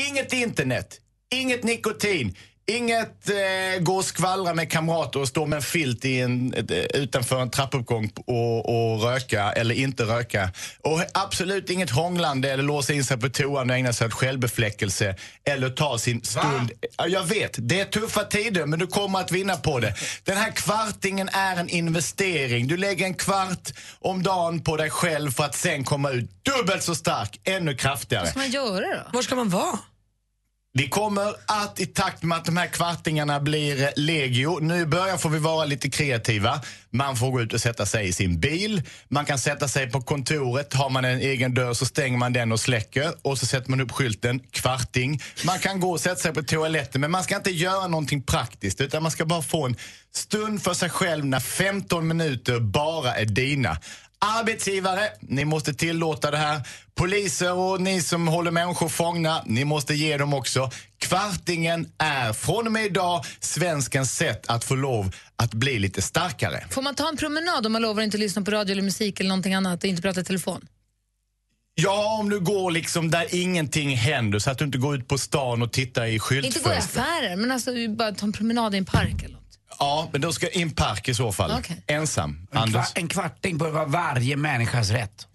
Inget 0.10 0.34
internet, 0.34 1.02
inget 1.32 1.64
nikotin, 1.64 2.36
inget 2.70 3.30
eh, 3.30 3.82
gå 3.82 3.96
och 3.96 4.06
skvallra 4.06 4.54
med 4.54 4.72
kamrater 4.72 5.20
och 5.20 5.28
stå 5.28 5.46
med 5.46 5.58
en 5.58 5.64
filt 5.64 6.06
i 6.06 6.20
en, 6.20 6.54
eh, 6.54 6.78
utanför 6.78 7.42
en 7.42 7.50
trappuppgång 7.50 8.12
och, 8.26 8.66
och 8.94 9.04
röka 9.04 9.52
eller 9.52 9.76
inte 9.76 10.04
röka. 10.04 10.50
Och 10.84 11.02
absolut 11.14 11.70
inget 11.70 11.90
hånglande 11.90 12.52
eller 12.52 12.64
låsa 12.64 12.94
in 12.94 13.04
sig 13.04 13.18
på 13.18 13.30
toan 13.30 13.70
och 13.70 13.76
ägna 13.76 13.94
sig 13.94 14.08
åt 14.08 14.14
självbefläckelse 14.14 15.16
eller 15.44 15.70
ta 15.70 15.98
sin 15.98 16.24
stund. 16.24 16.72
Ja, 16.98 17.08
Jag 17.08 17.24
vet, 17.24 17.56
det 17.58 17.80
är 17.80 17.86
tuffa 17.86 18.24
tider 18.24 18.66
men 18.66 18.80
du 18.80 18.88
kommer 18.88 19.20
att 19.20 19.32
vinna 19.32 19.56
på 19.56 19.80
det. 19.80 19.94
Den 20.24 20.38
här 20.38 20.52
kvartingen 20.52 21.30
är 21.34 21.56
en 21.56 21.70
investering. 21.70 22.68
Du 22.68 22.78
lägger 22.78 23.06
en 23.06 23.14
kvart 23.14 23.70
om 24.00 24.24
dagen 24.24 24.64
på 24.64 24.78
dig 24.78 24.90
själv 24.90 25.32
för 25.32 25.44
att 25.44 25.56
sen 25.56 25.84
komma 25.84 26.10
ut 26.12 26.30
dubbelt 26.44 26.84
så 26.84 26.96
stark, 26.96 27.40
ännu 27.44 27.76
kraftigare. 27.76 28.24
Vad 28.24 28.30
ska 28.30 28.40
man 28.40 28.52
göra 28.52 28.96
då? 28.96 29.10
Var 29.14 29.22
ska 29.22 29.36
man 29.36 29.50
vara? 29.50 29.80
Vi 30.74 30.90
kommer 30.90 31.36
att 31.46 31.80
i 31.80 31.86
takt 31.86 32.24
med 32.24 32.38
att 32.38 32.46
de 32.46 32.58
här 32.58 32.68
kvartingarna 32.68 33.40
blir 33.40 33.84
eh, 33.84 33.90
legio. 33.96 34.60
Nu 34.62 34.82
i 34.82 34.86
början 34.86 35.20
får 35.20 35.30
vi 35.30 35.40
vara 35.40 35.66
lite 35.66 35.90
kreativa. 35.90 36.62
Man 36.90 37.16
får 37.16 37.32
gå 37.32 37.42
ut 37.42 37.54
och 37.54 37.62
sätta 37.62 37.86
sig 37.86 38.08
i 38.08 38.14
sin 38.14 38.40
bil. 38.40 38.82
Man 39.08 39.26
kan 39.26 39.40
sätta 39.40 39.68
sig 39.68 39.92
på 39.92 40.02
kontoret. 40.02 40.74
Har 40.74 40.90
man 40.90 41.06
en 41.06 41.20
egen 41.20 41.54
dörr 41.54 41.74
så 41.74 41.86
stänger 41.86 42.18
man 42.18 42.34
den 42.34 42.52
och 42.52 42.60
släcker. 42.60 43.14
Och 43.22 43.38
så 43.38 43.46
sätter 43.46 43.70
man 43.70 43.82
upp 43.82 43.92
skylten 43.92 44.40
kvarting. 44.40 45.22
Man 45.46 45.60
kan 45.60 45.80
gå 45.80 45.92
och 45.92 46.00
sätta 46.00 46.16
sig 46.16 46.34
på 46.34 46.44
toaletten 46.44 47.02
men 47.02 47.12
man 47.12 47.24
ska 47.24 47.36
inte 47.36 47.52
göra 47.52 47.88
någonting 47.88 48.22
praktiskt 48.24 48.82
utan 48.82 49.04
man 49.04 49.12
ska 49.12 49.26
bara 49.26 49.42
få 49.42 49.66
en 49.66 49.76
stund 50.14 50.64
för 50.64 50.74
sig 50.74 50.90
själv 50.90 51.26
när 51.26 51.40
15 51.40 52.08
minuter 52.08 52.60
bara 52.60 53.16
är 53.16 53.26
dina. 53.26 53.78
Arbetsgivare, 54.22 55.10
ni 55.22 55.46
måste 55.46 55.74
tillåta 55.74 56.32
det 56.32 56.38
här. 56.38 56.62
Poliser 56.96 57.54
och 57.54 57.82
ni 57.82 58.02
som 58.02 58.28
håller 58.28 58.52
människor 58.52 58.90
fångna, 58.90 59.44
ni 59.46 59.66
måste 59.66 59.94
ge 59.94 60.18
dem 60.18 60.34
också. 60.34 60.72
Kvartingen 60.98 61.92
är 61.98 62.34
från 62.34 62.66
och 62.66 62.72
med 62.72 62.86
idag 62.86 63.26
svenskens 63.40 64.12
sätt 64.16 64.46
att 64.48 64.64
få 64.64 64.76
lov 64.76 65.16
att 65.36 65.54
bli 65.54 65.80
lite 65.80 66.02
starkare. 66.02 66.64
Får 66.70 66.82
man 66.82 66.96
ta 66.96 67.10
en 67.10 67.18
promenad 67.18 67.66
om 67.66 67.72
man 67.72 67.82
lovar 67.82 68.02
att 68.02 68.06
inte 68.06 68.18
lyssna 68.18 68.42
på 68.42 68.52
radio 68.52 68.72
eller 68.72 68.82
musik 68.84 69.20
eller 69.20 69.28
någonting 69.30 69.54
annat 69.54 69.84
och 69.84 69.90
inte 69.90 70.02
prata 70.02 70.22
i 70.22 70.24
telefon? 70.24 70.68
Ja, 71.76 72.18
om 72.20 72.30
du 72.30 72.40
går 72.40 72.72
liksom 72.72 73.12
där 73.12 73.36
ingenting 73.36 73.96
händer 73.96 74.40
så 74.40 74.52
att 74.52 74.58
du 74.58 74.66
inte 74.66 74.78
går 74.78 74.96
ut 74.96 75.08
på 75.08 75.18
stan 75.18 75.62
och 75.62 75.72
tittar 75.74 76.06
i 76.06 76.14
Inte 76.14 76.20
gå 76.20 76.36
i 76.38 76.42
skyltfönster. 76.42 77.02
affärer, 77.02 77.36
men 77.36 77.52
alltså 77.52 77.72
bara 77.90 78.12
ta 78.12 78.26
en 78.26 78.34
promenad 78.34 78.76
i 78.76 78.78
en 78.78 78.86
park 78.86 79.24
eller. 79.26 79.39
Ja, 79.80 80.10
men 80.12 80.22
då 80.22 80.32
ska 80.34 80.50
in 80.50 80.72
park 80.72 81.08
i 81.10 81.14
så 81.14 81.32
fall. 81.32 81.52
Okej. 81.60 81.84
Ensam. 81.88 82.48
En, 82.52 82.58
Anders? 82.58 82.86
kva- 82.88 82.92
en 83.00 83.08
kvarting 83.08 83.58
bör 83.58 83.70
vara 83.70 83.86
varje 83.86 84.36
människas 84.38 84.90
rätt. 84.90 85.26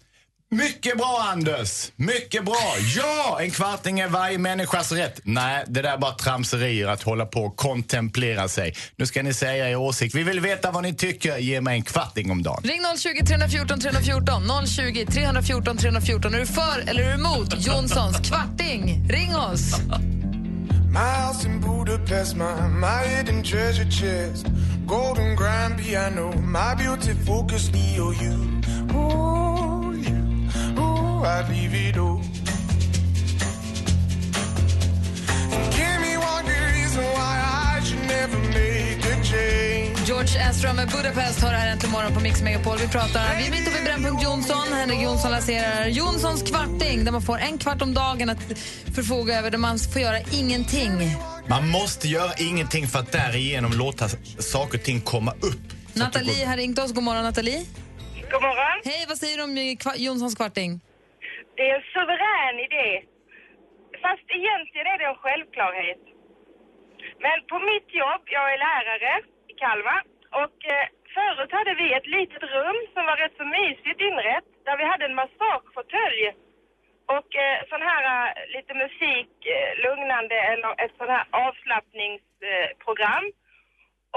Mycket 0.51 0.97
bra 0.97 1.27
Anders! 1.31 1.91
Mycket 1.95 2.45
bra! 2.45 2.75
Ja, 2.95 3.37
en 3.41 3.51
kvarting 3.51 3.99
är 3.99 4.07
varje 4.07 4.37
människas 4.37 4.91
rätt. 4.91 5.19
Nej, 5.23 5.63
det 5.67 5.81
där 5.81 5.93
är 5.93 5.97
bara 5.97 6.11
tramserier 6.15 6.87
att 6.87 7.03
hålla 7.03 7.25
på 7.25 7.43
och 7.43 7.55
kontemplera 7.57 8.47
sig. 8.47 8.75
Nu 8.95 9.05
ska 9.05 9.23
ni 9.23 9.33
säga 9.33 9.69
er 9.69 9.75
åsikt. 9.75 10.15
Vi 10.15 10.23
vill 10.23 10.39
veta 10.39 10.71
vad 10.71 10.83
ni 10.83 10.93
tycker. 10.95 11.37
Ge 11.37 11.61
mig 11.61 11.75
en 11.75 11.83
kvarting 11.83 12.31
om 12.31 12.43
dagen. 12.43 12.63
Ring 12.63 12.81
020 12.97 13.25
314 13.25 13.79
314. 13.79 14.67
020 14.67 15.05
314 15.05 15.77
314. 15.77 16.33
Är 16.35 16.39
du 16.39 16.45
för 16.45 16.79
eller 16.87 17.01
är 17.03 17.07
du 17.07 17.13
emot 17.13 17.65
Jonssons 17.67 18.29
kvarting? 18.29 19.07
Ring 19.09 19.35
oss! 19.35 19.75
My 20.95 21.01
house 21.01 21.43
in 21.43 21.59
Budapest, 21.59 22.37
my, 22.37 22.67
my 22.69 23.03
hidden 23.03 23.43
treasure 23.43 23.83
chest. 23.83 24.47
Golden 24.87 25.35
grand 25.35 25.77
piano, 25.77 26.31
my 26.39 26.73
beauty 26.73 27.11
focus, 27.11 27.69
me 27.73 27.99
or 27.99 28.13
you. 28.13 28.35
Ooh, 28.95 29.91
you, 29.91 30.21
ooh, 30.79 31.25
I'd 31.33 31.47
leave 31.49 31.73
it 31.73 31.97
all. 31.97 32.21
Ezra 40.49 40.73
med 40.73 40.87
Budapest 40.95 41.39
har 41.43 41.51
här 41.59 41.71
äntligen 41.71 41.91
morgon 41.95 42.13
på 42.17 42.21
Mix 42.27 42.35
Megapol. 42.47 42.77
Vi 42.85 42.87
pratar, 42.97 43.23
vi 43.39 43.43
är 43.49 43.51
mitt 43.57 43.67
uppe 43.69 43.79
i 43.81 43.85
Brännpunkt 43.89 44.23
Jonsson. 44.27 44.67
Henrik 44.79 45.01
Jonsson 45.07 45.31
lanserar 45.37 45.85
Jonssons 45.99 46.41
kvarting 46.51 46.97
där 47.05 47.11
man 47.17 47.21
får 47.29 47.37
en 47.47 47.57
kvart 47.63 47.81
om 47.87 47.91
dagen 48.03 48.27
att 48.33 48.43
förfoga 48.97 49.31
över 49.39 49.49
där 49.55 49.61
man 49.67 49.75
får 49.93 50.01
göra 50.07 50.19
ingenting. 50.41 50.93
Man 51.53 51.63
måste 51.77 52.05
göra 52.17 52.31
ingenting 52.49 52.83
för 52.91 52.99
att 52.99 53.11
därigenom 53.19 53.71
låta 53.83 54.05
saker 54.53 54.75
och 54.79 54.83
ting 54.89 54.99
komma 55.13 55.31
upp. 55.49 55.65
Nathalie 56.01 56.45
har 56.51 56.57
ringt 56.63 56.77
oss. 56.83 56.91
God 56.97 57.03
morgon 57.09 57.23
Nathalie. 57.29 57.61
God 58.31 58.41
morgon. 58.47 58.77
Hej, 58.89 59.01
vad 59.11 59.17
säger 59.21 59.35
du 59.37 59.43
om 59.47 59.51
kva- 59.83 59.97
Jonssons 60.05 60.35
kvarting? 60.41 60.71
Det 61.57 61.63
är 61.69 61.73
en 61.79 61.85
suverän 61.95 62.55
idé. 62.67 62.87
Fast 64.03 64.25
egentligen 64.39 64.87
är 64.93 64.97
det 65.01 65.07
en 65.13 65.19
självklarhet. 65.25 66.01
Men 67.25 67.37
på 67.51 67.57
mitt 67.71 67.89
jobb, 68.01 68.21
jag 68.37 68.45
är 68.53 68.57
lärare 68.67 69.13
i 69.51 69.53
Kalmar, 69.63 70.01
och 70.41 70.57
eh, 70.73 70.87
förut 71.15 71.51
hade 71.57 71.73
vi 71.81 71.87
ett 71.93 72.09
litet 72.17 72.43
rum 72.55 72.79
som 72.93 73.03
var 73.09 73.17
rätt 73.23 73.37
så 73.41 73.45
mysigt 73.59 74.01
inrett, 74.09 74.47
där 74.65 74.75
vi 74.79 74.85
hade 74.91 75.05
en 75.05 75.19
massagefåtölj 75.21 76.23
och 77.17 77.29
eh, 77.45 77.57
sån 77.71 77.83
här 77.89 78.03
eh, 78.13 78.29
lite 78.55 78.73
musik, 78.83 79.31
eh, 79.53 79.71
lugnande 79.85 80.37
eller 80.51 80.69
ett 80.83 80.95
sån 80.99 81.11
här 81.15 81.25
avslappningsprogram. 81.45 83.25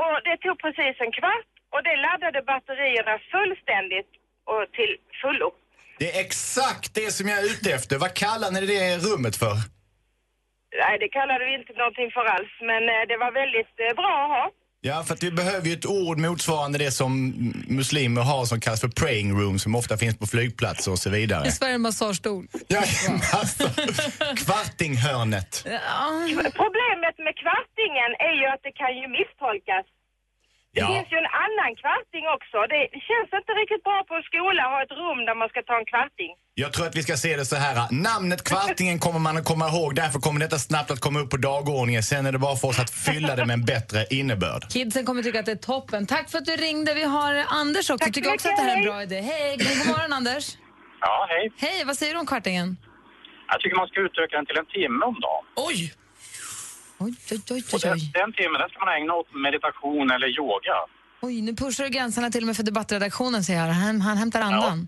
och 0.02 0.16
det 0.26 0.36
tog 0.44 0.56
precis 0.64 0.94
en 1.04 1.12
kvart 1.18 1.50
och 1.72 1.82
det 1.86 1.96
laddade 2.06 2.40
batterierna 2.52 3.14
fullständigt 3.32 4.12
och 4.52 4.62
till 4.76 4.92
fullo. 5.22 5.50
Det 5.98 6.08
är 6.10 6.20
exakt 6.26 6.94
det 6.94 7.10
som 7.16 7.28
jag 7.28 7.38
är 7.38 7.46
ute 7.54 7.68
efter. 7.78 7.94
Vad 7.98 8.14
kallar 8.14 8.50
ni 8.50 8.60
det 8.66 8.98
rummet 9.08 9.36
för? 9.36 9.56
Nej, 10.82 10.98
det 10.98 11.08
kallade 11.08 11.44
vi 11.44 11.54
inte 11.54 11.72
någonting 11.72 12.10
för 12.10 12.24
alls, 12.34 12.54
men 12.60 12.82
eh, 12.88 13.02
det 13.10 13.16
var 13.24 13.32
väldigt 13.42 13.74
eh, 13.84 13.94
bra 14.00 14.12
att 14.24 14.30
ha. 14.36 14.44
Ja, 14.80 15.02
för 15.02 15.14
att 15.14 15.22
vi 15.22 15.30
behöver 15.30 15.66
ju 15.66 15.72
ett 15.72 15.86
ord 15.86 16.18
motsvarande 16.18 16.78
det 16.78 16.90
som 16.90 17.12
muslimer 17.68 18.22
har 18.22 18.44
som 18.44 18.60
kallas 18.60 18.80
för 18.80 18.88
praying 18.88 19.40
room 19.40 19.58
som 19.58 19.74
ofta 19.74 19.96
finns 19.96 20.18
på 20.18 20.26
flygplatser 20.26 20.90
och 20.90 20.98
så 20.98 21.10
vidare. 21.10 21.48
I 21.48 21.50
Sverige 21.50 21.74
en 21.74 21.80
massagestol. 21.80 22.46
Ja, 22.68 22.78
alltså, 23.32 23.64
kvartinghörnet. 24.44 25.52
Problemet 26.62 27.16
med 27.26 27.34
kvartingen 27.42 28.10
är 28.28 28.34
ju 28.40 28.46
att 28.54 28.62
det 28.62 28.72
kan 28.72 28.92
ju 29.00 29.08
misstolkas. 29.18 29.86
Det 30.74 30.80
Ja. 30.80 30.86
finns 30.94 31.08
ju 31.14 31.18
en 31.24 31.30
annan 31.46 31.70
kvarting 31.82 32.24
också. 32.36 32.56
Det, 32.72 32.80
det 32.94 33.00
känns 33.10 33.28
inte 33.40 33.52
riktigt 33.62 33.82
bra 33.88 33.98
på 34.08 34.14
en 34.18 34.22
skola 34.30 34.60
att 34.64 34.72
ha 34.74 34.80
ett 34.86 34.94
rum 35.02 35.20
där 35.28 35.34
man 35.42 35.48
ska 35.52 35.58
ta 35.70 35.74
en 35.82 35.88
kvarting. 35.92 36.32
Jag 36.64 36.72
tror 36.72 36.86
att 36.86 36.96
vi 36.96 37.02
ska 37.02 37.14
se 37.16 37.36
det 37.36 37.44
så 37.44 37.56
här. 37.56 37.74
Namnet 38.08 38.40
Kvartingen 38.50 38.98
kommer 38.98 39.18
man 39.26 39.36
att 39.36 39.44
komma 39.52 39.66
ihåg. 39.68 39.94
Därför 39.94 40.18
kommer 40.26 40.40
detta 40.40 40.58
snabbt 40.58 40.90
att 40.90 41.00
komma 41.00 41.18
upp 41.22 41.30
på 41.30 41.36
dagordningen. 41.36 42.02
Sen 42.02 42.26
är 42.26 42.32
det 42.32 42.38
bara 42.38 42.56
för 42.56 42.68
oss 42.68 42.78
att 42.84 42.90
fylla 42.90 43.36
det 43.36 43.44
med 43.46 43.54
en 43.54 43.64
bättre 43.74 43.98
innebörd. 44.10 44.62
Kidsen 44.72 45.06
kommer 45.06 45.22
tycka 45.22 45.40
att 45.40 45.46
det 45.46 45.56
är 45.60 45.66
toppen. 45.74 46.06
Tack 46.06 46.30
för 46.30 46.38
att 46.38 46.44
du 46.44 46.56
ringde. 46.56 46.94
Vi 46.94 47.04
har 47.16 47.32
Anders 47.62 47.90
också. 47.90 48.04
Tack 48.04 48.14
Tycker 48.14 48.32
också 48.34 48.48
att 48.48 48.56
det 48.56 48.62
här 48.62 48.72
är 48.72 48.78
en 48.78 48.84
bra 48.84 49.02
idé. 49.02 49.20
Hej, 49.20 49.56
god 49.56 49.86
morgon 49.92 50.12
Anders. 50.12 50.44
Ja, 51.00 51.26
hej. 51.30 51.44
Hej, 51.58 51.84
vad 51.84 51.96
säger 51.98 52.12
du 52.14 52.20
om 52.20 52.26
kvartingen? 52.26 52.76
Jag 53.50 53.60
tycker 53.60 53.76
man 53.76 53.88
ska 53.88 54.00
utöka 54.00 54.36
den 54.36 54.46
till 54.46 54.58
en 54.62 54.66
timme 54.66 55.02
om 55.10 55.16
dagen. 55.26 55.44
Oj! 55.68 55.92
Oj, 57.00 57.12
oj, 57.30 57.40
oj, 57.50 57.62
Och 57.74 57.80
den, 57.80 57.98
den 58.20 58.30
timmen 58.38 58.58
den 58.60 58.68
ska 58.70 58.78
man 58.84 58.94
ägna 58.98 59.12
åt 59.14 59.34
meditation 59.34 60.10
eller 60.10 60.28
yoga. 60.40 60.76
Oj, 61.20 61.40
nu 61.46 61.52
pushar 61.60 61.84
du 61.84 61.90
gränserna 61.90 62.30
till 62.30 62.42
och 62.44 62.46
med 62.46 62.56
för 62.56 62.62
debattredaktionen 62.70 63.42
ser 63.44 63.54
jag. 63.54 63.60
här. 63.62 63.72
Han, 63.86 64.00
han 64.00 64.16
hämtar 64.16 64.40
andan. 64.40 64.78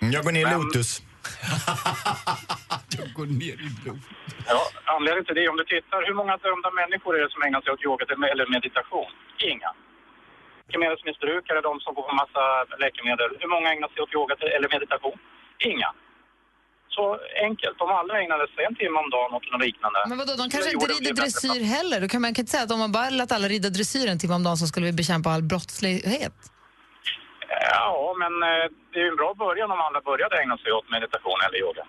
Mm, 0.00 0.12
Jag 0.14 0.24
går 0.24 0.32
ner 0.32 0.46
i 0.48 0.52
Lotus. 0.54 1.02
Jag 2.98 3.08
går 3.18 3.26
ner 3.42 3.56
i 3.66 3.68
blod. 3.82 4.00
Ja, 4.46 4.62
anledningen 4.94 5.24
till 5.28 5.34
det, 5.40 5.48
om 5.52 5.56
du 5.62 5.64
tittar, 5.74 6.00
hur 6.08 6.14
många 6.20 6.34
dömda 6.46 6.70
människor 6.80 7.10
är 7.16 7.20
det 7.24 7.30
som 7.34 7.42
ägnar 7.46 7.60
sig 7.60 7.70
åt 7.74 7.84
yoga 7.88 8.04
eller 8.32 8.46
meditation? 8.56 9.10
Inga. 9.52 9.70
Läkemedelsmissbrukare, 10.66 11.58
de 11.68 11.72
som 11.84 11.90
går 11.96 12.04
på 12.10 12.14
massa 12.22 12.42
läkemedel, 12.84 13.30
hur 13.42 13.48
många 13.54 13.66
ägnar 13.74 13.88
sig 13.92 14.00
åt 14.04 14.12
yoga 14.18 14.34
eller 14.56 14.68
meditation? 14.76 15.18
Inga. 15.72 15.90
Så 16.96 17.18
enkelt, 17.48 17.76
om 17.84 17.90
alla 17.98 18.14
ägnade 18.22 18.46
sig 18.54 18.64
en 18.68 18.76
timme 18.80 18.96
om 19.04 19.08
dagen 19.16 19.30
åt 19.36 19.46
något 19.52 19.64
liknande. 19.68 19.98
Men 20.08 20.18
vadå, 20.18 20.32
de 20.42 20.50
kanske 20.50 20.70
inte 20.72 20.86
rider 20.86 21.10
bättre 21.10 21.22
dressyr 21.22 21.64
heller. 21.76 22.00
Då 22.00 22.08
kan 22.08 22.20
man 22.22 22.34
kan 22.34 22.42
inte 22.42 22.52
säga 22.52 22.64
att 22.66 22.74
om 22.76 22.78
man 22.78 22.92
bara 22.92 23.10
lät 23.10 23.32
alla 23.32 23.48
rida 23.48 23.68
dressyr 23.70 24.06
en 24.08 24.18
timme 24.18 24.34
om 24.34 24.44
dagen 24.48 24.56
så 24.56 24.66
skulle 24.66 24.86
vi 24.86 24.92
bekämpa 24.92 25.30
all 25.30 25.42
brottslighet. 25.42 26.36
Ja, 27.70 28.14
men 28.22 28.32
eh, 28.50 28.64
det 28.90 28.98
är 29.00 29.04
ju 29.06 29.12
en 29.14 29.20
bra 29.22 29.34
början 29.44 29.70
om 29.74 29.80
alla 29.86 30.00
började 30.10 30.34
ägna 30.42 30.56
sig 30.62 30.72
åt 30.72 30.90
meditation 30.96 31.38
eller 31.46 31.58
yoga. 31.64 31.84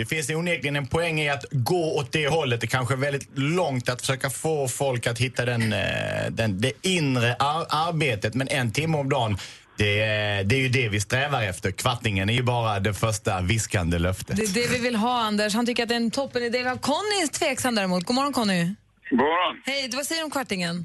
Det 0.00 0.06
finns 0.06 0.30
onekligen 0.30 0.76
en 0.76 0.86
poäng 0.86 1.20
i 1.20 1.30
att 1.30 1.44
gå 1.50 1.96
åt 1.98 2.12
det 2.12 2.28
hållet. 2.28 2.60
Det 2.60 2.66
kanske 2.66 2.94
är 2.94 2.98
väldigt 2.98 3.38
långt 3.38 3.88
att 3.88 4.00
försöka 4.00 4.30
få 4.30 4.68
folk 4.68 5.06
att 5.06 5.18
hitta 5.18 5.44
den, 5.44 5.72
eh, 5.72 6.30
den, 6.30 6.60
det 6.60 6.72
inre 6.82 7.36
ar 7.38 7.66
arbetet. 7.88 8.34
Men 8.34 8.48
en 8.48 8.72
timme 8.72 8.98
om 8.98 9.08
dagen, 9.08 9.36
det, 9.80 9.92
är- 10.02 10.44
det 10.48 10.54
är 10.58 10.62
ju 10.66 10.68
det 10.80 10.88
vi 10.88 11.00
strävar 11.08 11.42
efter. 11.52 11.68
Kvartingen 11.82 12.26
är 12.32 12.36
ju 12.40 12.42
bara 12.54 12.80
det 12.86 12.94
första 13.04 13.32
viskande 13.52 13.96
löftet. 14.06 14.36
Det 14.36 14.42
är 14.50 14.54
det 14.60 14.68
vi 14.76 14.80
vill 14.88 14.96
ha, 15.06 15.14
Anders. 15.28 15.54
Han 15.58 15.66
tycker 15.66 15.82
att 15.82 15.88
det 15.92 15.94
är 16.00 16.04
en 16.06 16.10
toppen 16.20 16.42
idé. 16.42 16.58
Conny 16.90 17.16
är 17.24 17.28
tveksam 17.40 17.74
däremot. 17.78 18.02
God 18.08 18.16
morgon, 18.18 18.32
Conny. 18.40 18.60
God 19.10 19.18
morgon. 19.26 19.52
Hej, 19.70 19.90
vad 19.98 20.06
säger 20.06 20.20
du 20.20 20.24
om 20.24 20.30
kvartingen? 20.36 20.76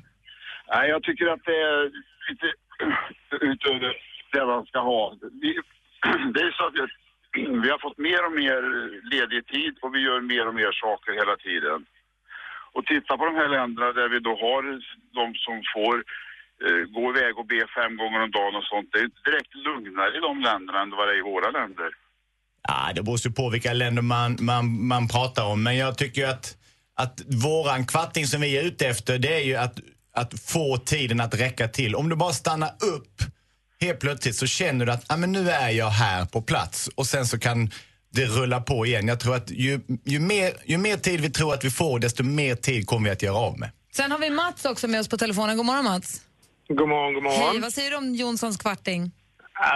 Nej, 0.74 0.86
jag 0.94 1.02
tycker 1.08 1.26
att 1.34 1.44
det 1.50 1.58
är 1.72 1.80
lite 2.30 2.48
utöver 3.52 3.90
det 4.34 4.46
man 4.54 4.66
ska 4.70 4.80
ha. 4.92 5.04
Vi, 5.42 5.50
det 6.34 6.42
är 6.48 6.52
så 6.60 6.64
att 6.68 6.76
vi, 6.80 6.84
vi 7.64 7.70
har 7.74 7.80
fått 7.88 7.98
mer 8.10 8.22
och 8.28 8.36
mer 8.44 8.62
ledig 9.14 9.42
tid 9.56 9.74
och 9.84 9.92
vi 9.96 10.00
gör 10.08 10.20
mer 10.34 10.44
och 10.50 10.56
mer 10.62 10.72
saker 10.86 11.12
hela 11.22 11.36
tiden. 11.48 11.80
Och 12.76 12.86
titta 12.92 13.12
på 13.18 13.24
de 13.30 13.36
här 13.42 13.50
länderna 13.58 13.90
där 14.00 14.08
vi 14.14 14.20
då 14.30 14.34
har 14.46 14.62
de 15.20 15.26
som 15.46 15.56
får 15.76 15.96
gå 16.98 17.04
iväg 17.14 17.34
och 17.40 17.48
be 17.54 17.62
fem 17.80 17.98
gånger 18.02 18.20
om 18.26 18.32
dagen 18.32 18.56
och 18.60 18.68
sånt. 18.72 18.90
Det 18.94 19.00
är 19.00 19.10
direkt 19.28 19.52
lugnare 19.68 20.18
i 20.18 20.20
de 20.28 20.34
länderna 20.50 20.82
än 20.82 20.90
vad 20.98 21.08
det 21.08 21.14
är 21.16 21.20
i 21.24 21.30
våra 21.34 21.50
länder. 21.60 21.90
Ja, 22.68 22.92
det 22.96 23.04
beror 23.04 23.20
ju 23.26 23.32
på 23.32 23.50
vilka 23.50 23.74
länder 23.74 24.02
man, 24.02 24.38
man, 24.42 24.88
man 24.88 25.08
pratar 25.08 25.46
om. 25.46 25.64
Men 25.64 25.78
jag 25.78 25.98
tycker 25.98 26.22
ju 26.22 26.28
att, 26.28 26.58
att 26.96 27.22
våran 27.46 27.86
kvarting 27.86 28.26
som 28.28 28.42
vi 28.42 28.58
är 28.58 28.64
ute 28.64 28.88
efter, 28.88 29.18
det 29.18 29.34
är 29.34 29.44
ju 29.44 29.56
att, 29.56 29.80
att 30.14 30.40
få 30.40 30.78
tiden 30.78 31.22
att 31.22 31.34
räcka 31.34 31.68
till. 31.68 31.96
Om 31.96 32.10
du 32.10 32.16
bara 32.16 32.34
stannar 32.34 32.70
upp 32.70 33.22
helt 33.82 34.00
plötsligt 34.00 34.36
så 34.36 34.48
känner 34.48 34.86
du 34.86 34.92
att 34.92 35.12
ah, 35.12 35.18
men 35.18 35.32
nu 35.32 35.50
är 35.50 35.70
jag 35.70 35.90
här 35.90 36.26
på 36.26 36.42
plats. 36.42 36.90
Och 36.96 37.08
sen 37.08 37.26
så 37.26 37.40
kan 37.40 37.70
det 38.10 38.26
rullar 38.26 38.62
på 38.62 38.86
igen. 38.86 39.08
Jag 39.08 39.20
tror 39.20 39.36
att 39.36 39.52
ju, 39.52 39.82
ju, 40.04 40.20
mer, 40.20 40.54
ju 40.66 40.78
mer 40.78 40.98
tid 40.98 41.22
vi 41.22 41.30
tror 41.30 41.54
att 41.54 41.64
vi 41.64 41.72
får, 41.72 42.00
desto 42.00 42.24
mer 42.24 42.56
tid 42.56 42.88
kommer 42.88 43.10
vi 43.10 43.14
att 43.14 43.22
göra 43.22 43.38
av 43.38 43.60
med. 43.60 43.70
Sen 43.96 44.12
har 44.12 44.20
vi 44.20 44.30
Mats 44.30 44.66
också 44.66 44.88
med 44.88 45.00
oss 45.00 45.08
på 45.08 45.18
telefonen. 45.18 45.58
God 45.58 45.66
morgon 45.66 45.86
Mats. 45.86 46.25
God 46.68 46.90
morgon, 46.90 47.14
god 47.14 47.24
morgon. 47.24 47.42
Hej, 47.52 47.60
vad 47.60 47.74
säger 47.74 47.92
du 47.92 47.98
om 47.98 48.16
Jonssons 48.16 48.58
kvarting? 48.58 49.12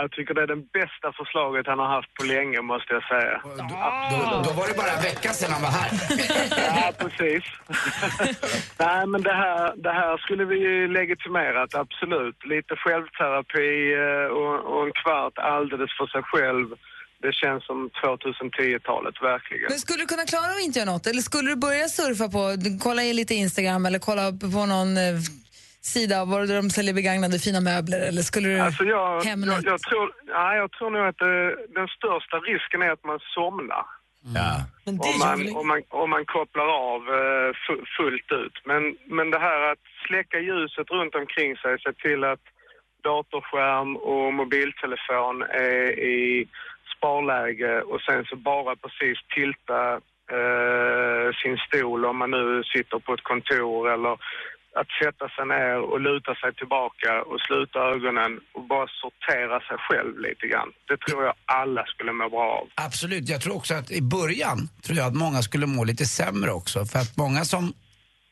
Jag 0.02 0.12
tycker 0.12 0.34
det 0.34 0.43
är 0.43 0.47
det 0.47 0.63
bästa 0.80 1.08
förslaget 1.19 1.67
han 1.67 1.80
har 1.80 1.89
haft 1.97 2.13
på 2.13 2.23
länge, 2.25 2.62
måste 2.62 2.93
jag 2.93 3.04
säga. 3.13 3.36
Då, 4.12 4.41
då 4.47 4.52
var 4.60 4.67
det 4.67 4.75
bara 4.82 4.91
en 4.97 5.02
vecka 5.02 5.30
sedan 5.34 5.52
han 5.56 5.62
var 5.62 5.73
här. 5.80 5.89
Ja, 6.80 6.91
precis. 7.04 7.43
Nej, 8.86 9.08
men 9.08 9.21
det 9.21 9.34
här, 9.43 9.73
det 9.86 9.93
här 10.02 10.17
skulle 10.17 10.45
vi 10.45 10.58
ju 10.67 10.88
legitimerat, 10.99 11.75
absolut. 11.75 12.38
Lite 12.54 12.73
självterapi 12.84 13.71
eh, 14.04 14.28
och, 14.39 14.56
och 14.71 14.82
en 14.88 14.93
kvart 15.02 15.38
alldeles 15.38 15.91
för 15.97 16.08
sig 16.08 16.23
själv. 16.23 16.67
Det 17.21 17.34
känns 17.34 17.65
som 17.65 17.89
2010-talet, 18.04 19.15
verkligen. 19.21 19.67
Men 19.69 19.80
skulle 19.80 20.04
du 20.04 20.06
kunna 20.06 20.25
klara 20.25 20.52
att 20.52 20.62
inte 20.62 20.80
göra 20.80 20.91
något? 20.91 21.08
Eller 21.08 21.21
skulle 21.21 21.49
du 21.49 21.56
börja 21.56 21.88
surfa 21.88 22.28
på, 22.30 22.41
kolla 22.84 23.04
i 23.04 23.13
lite 23.13 23.36
Instagram 23.36 23.86
eller 23.86 23.99
kolla 23.99 24.32
på 24.32 24.65
någon 24.65 24.97
eh, 24.97 25.04
sida 25.81 26.25
var 26.25 26.45
där 26.45 26.55
de 26.55 26.69
säljer 26.69 26.93
begagnade 26.93 27.39
fina 27.39 27.61
möbler? 27.61 27.99
Eller 28.07 28.21
skulle 28.21 28.47
du 28.49 28.59
Alltså 28.59 28.83
jag, 28.83 29.21
Hemnet? 29.23 29.47
jag, 29.63 29.73
jag, 29.73 29.81
tror, 29.81 30.11
ja, 30.27 30.55
jag 30.55 30.71
tror 30.71 30.89
nog 30.89 31.05
att 31.07 31.21
eh, 31.21 31.73
den 31.77 31.87
största 31.87 32.37
risken 32.37 32.81
är 32.81 32.91
att 32.91 33.03
man 33.03 33.19
somnar. 33.35 33.85
Ja. 34.35 34.51
Om 34.85 35.19
man, 35.19 35.55
om, 35.57 35.67
man, 35.67 35.81
om 35.89 36.09
man 36.09 36.25
kopplar 36.25 36.67
av 36.93 37.01
eh, 37.01 37.49
fu- 37.67 37.85
fullt 37.97 38.31
ut. 38.31 38.55
Men, 38.65 38.97
men 39.05 39.31
det 39.31 39.39
här 39.39 39.71
att 39.71 39.83
släcka 40.07 40.39
ljuset 40.39 40.89
runt 40.91 41.15
omkring 41.15 41.55
sig, 41.57 41.79
se 41.79 41.93
till 41.93 42.23
att 42.23 42.39
datorskärm 43.03 43.95
och 43.95 44.33
mobiltelefon 44.33 45.41
är 45.41 45.99
i 45.99 46.47
sparläge 46.97 47.81
och 47.81 48.01
sen 48.01 48.25
så 48.25 48.35
bara 48.35 48.75
precis 48.75 49.17
tilta 49.35 49.93
eh, 50.37 51.27
sin 51.41 51.57
stol 51.57 52.05
om 52.05 52.17
man 52.17 52.31
nu 52.31 52.63
sitter 52.63 52.99
på 52.99 53.13
ett 53.13 53.23
kontor 53.23 53.89
eller 53.93 54.17
att 54.75 54.88
sätta 55.03 55.25
sig 55.36 55.45
ner 55.45 55.77
och 55.91 55.99
luta 55.99 56.36
sig 56.36 56.53
tillbaka 56.53 57.21
och 57.29 57.39
sluta 57.47 57.79
ögonen 57.79 58.39
och 58.53 58.63
bara 58.63 58.88
sortera 59.01 59.60
sig 59.60 59.77
själv 59.88 60.19
lite 60.19 60.47
grann. 60.47 60.69
Det 60.88 60.97
tror 60.97 61.23
jag 61.23 61.34
alla 61.45 61.86
skulle 61.86 62.12
må 62.12 62.29
bra 62.29 62.47
av. 62.60 62.67
Absolut, 62.75 63.29
jag 63.29 63.41
tror 63.41 63.55
också 63.55 63.73
att 63.73 63.91
i 63.91 64.01
början 64.01 64.69
tror 64.84 64.97
jag 64.97 65.08
att 65.08 65.15
många 65.15 65.41
skulle 65.41 65.65
må 65.65 65.84
lite 65.84 66.05
sämre 66.05 66.51
också. 66.51 66.86
För 66.86 66.99
att 66.99 67.17
många 67.17 67.45
som 67.45 67.73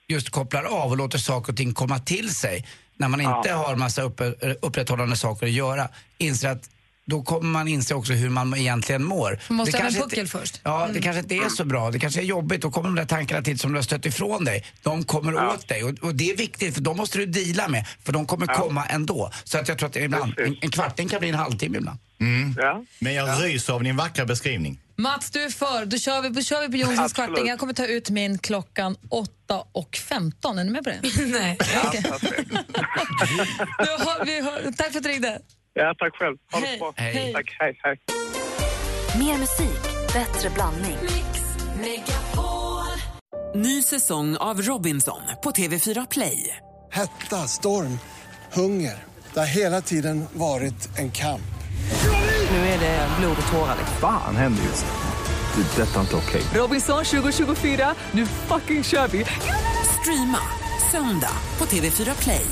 just 0.08 0.30
kopplar 0.30 0.64
av 0.64 0.92
och 0.92 0.98
låter 0.98 1.18
saker 1.18 1.52
och 1.54 1.58
ting 1.58 1.74
komma 1.74 2.00
till 2.00 2.36
sig 2.36 2.66
när 2.96 3.08
man 3.08 3.22
inte 3.22 3.52
har 3.52 3.76
massa 3.76 4.02
upp, 4.02 4.22
upprätthållande 4.62 5.16
saker 5.16 5.46
att 5.46 5.52
göra, 5.52 5.88
inser 6.18 6.50
att 6.50 6.70
då 7.10 7.24
kommer 7.24 7.50
man 7.50 7.68
inse 7.68 7.96
också 7.96 8.14
hur 8.14 8.30
man 8.30 8.56
egentligen 8.58 9.04
mår. 9.04 9.40
Man 9.48 9.56
måste 9.58 9.78
Det 9.78 9.84
ha 9.84 9.88
en 9.90 9.94
puckel 9.94 10.20
inte, 10.20 10.32
först. 10.32 10.62
Ja, 10.64 10.80
det 10.80 10.90
Mm. 10.90 11.02
kanske 11.02 11.20
inte 11.20 11.36
är 11.36 11.50
så 11.50 11.66
bra. 11.66 11.92
Det 11.92 12.00
kanske 12.00 12.20
är 12.22 12.24
jobbigt. 12.24 12.62
Då 12.62 12.72
kommer 12.72 12.90
de 12.90 12.96
där 12.96 13.06
tankarna 13.06 13.42
till 13.42 13.60
som 13.60 13.72
du 13.72 13.78
har 13.78 13.84
stött 13.84 14.06
ifrån 14.06 14.46
dig. 14.46 14.66
De 14.84 15.04
kommer 15.04 15.36
åt 15.54 15.68
dig. 15.68 15.84
Och, 15.84 15.90
och 16.02 16.16
det 16.16 16.32
är 16.32 16.38
viktigt, 16.38 16.74
för 16.74 16.82
de 16.82 16.98
måste 16.98 17.18
du 17.18 17.26
deala 17.26 17.68
med. 17.68 17.86
För 18.04 18.14
de 18.14 18.26
kommer 18.26 18.46
komma 18.48 18.86
ändå. 18.86 19.32
Så 19.44 19.58
att 19.58 19.68
jag 19.68 19.78
tror 19.78 19.88
att 19.88 19.94
det 19.94 20.00
ibland, 20.04 20.34
en, 20.40 20.56
en 20.62 20.72
kvarting 20.72 21.10
kan 21.10 21.20
bli 21.20 21.30
en 21.30 21.36
halvtimme 21.36 21.78
ibland. 21.78 22.00
Mm. 22.20 22.56
Men 23.00 23.14
jag 23.14 23.44
ryser 23.44 23.74
av 23.74 23.84
din 23.84 23.98
vackra 23.98 24.26
beskrivning. 24.26 24.80
Mats, 24.96 25.32
du 25.32 25.44
är 25.44 25.50
för. 25.50 25.86
Då 25.86 25.98
kör 25.98 26.22
vi, 26.22 26.30
då 26.30 26.42
kör 26.42 26.62
vi 26.62 26.68
på 26.68 26.78
Jonssons 26.78 27.14
kvarting. 27.14 27.48
Jag 27.48 27.60
kommer 27.60 27.74
ta 27.74 27.86
ut 27.86 28.10
min 28.10 28.38
klockan 28.38 28.96
8 29.10 29.30
och 29.72 29.96
15. 30.10 30.60
Är 30.60 30.64
ni 30.64 30.72
med 30.72 30.84
på 30.84 30.90
det? 30.90 31.00
Nej. 31.26 31.58
Då 33.78 33.92
har 34.04 34.26
vi, 34.26 34.40
har- 34.40 34.72
tack 34.72 34.92
för 34.92 34.98
att 34.98 35.04
du 35.04 35.10
ringde. 35.10 35.40
Ja, 35.80 35.96
tack 35.98 36.16
själv. 36.16 36.38
Ha 36.52 36.60
Hej. 36.60 36.72
det 36.72 36.80
bra. 36.80 36.94
Hej. 36.98 37.34
Tack, 37.34 37.56
hej, 37.60 37.80
hej. 37.84 37.98
Mer 39.20 39.38
musik, 39.38 39.82
bättre 40.14 40.50
blandning. 40.50 40.98
Ny 43.56 43.82
säsong 43.84 44.38
av 44.38 44.62
Robinson 44.62 45.22
på 45.44 45.52
TV4 45.52 46.08
Play. 46.12 46.58
Hetta, 46.92 47.36
storm, 47.36 48.00
hunger. 48.54 49.04
Det 49.34 49.40
har 49.40 49.48
hela 49.48 49.82
tiden 49.82 50.26
varit 50.34 50.98
en 51.00 51.12
kamp. 51.12 51.42
Nu 52.52 52.58
är 52.58 52.80
det 52.80 53.08
blod 53.20 53.38
och 53.46 53.52
tårar. 53.52 53.76
Fan 54.02 54.36
händer 54.36 54.64
just 54.64 54.86
nu. 54.86 55.64
Det. 55.64 55.82
är 55.82 55.86
Detta 55.86 55.96
är 56.00 56.02
inte 56.02 56.16
okej. 56.16 56.42
Robinson 56.54 57.04
2024, 57.04 57.96
nu 58.12 58.26
fucking 58.26 58.84
kör 58.84 59.08
vi! 59.08 59.26
Streama 60.02 60.42
söndag 60.92 61.34
på 61.58 61.66
TV4 61.66 62.24
Play. 62.24 62.46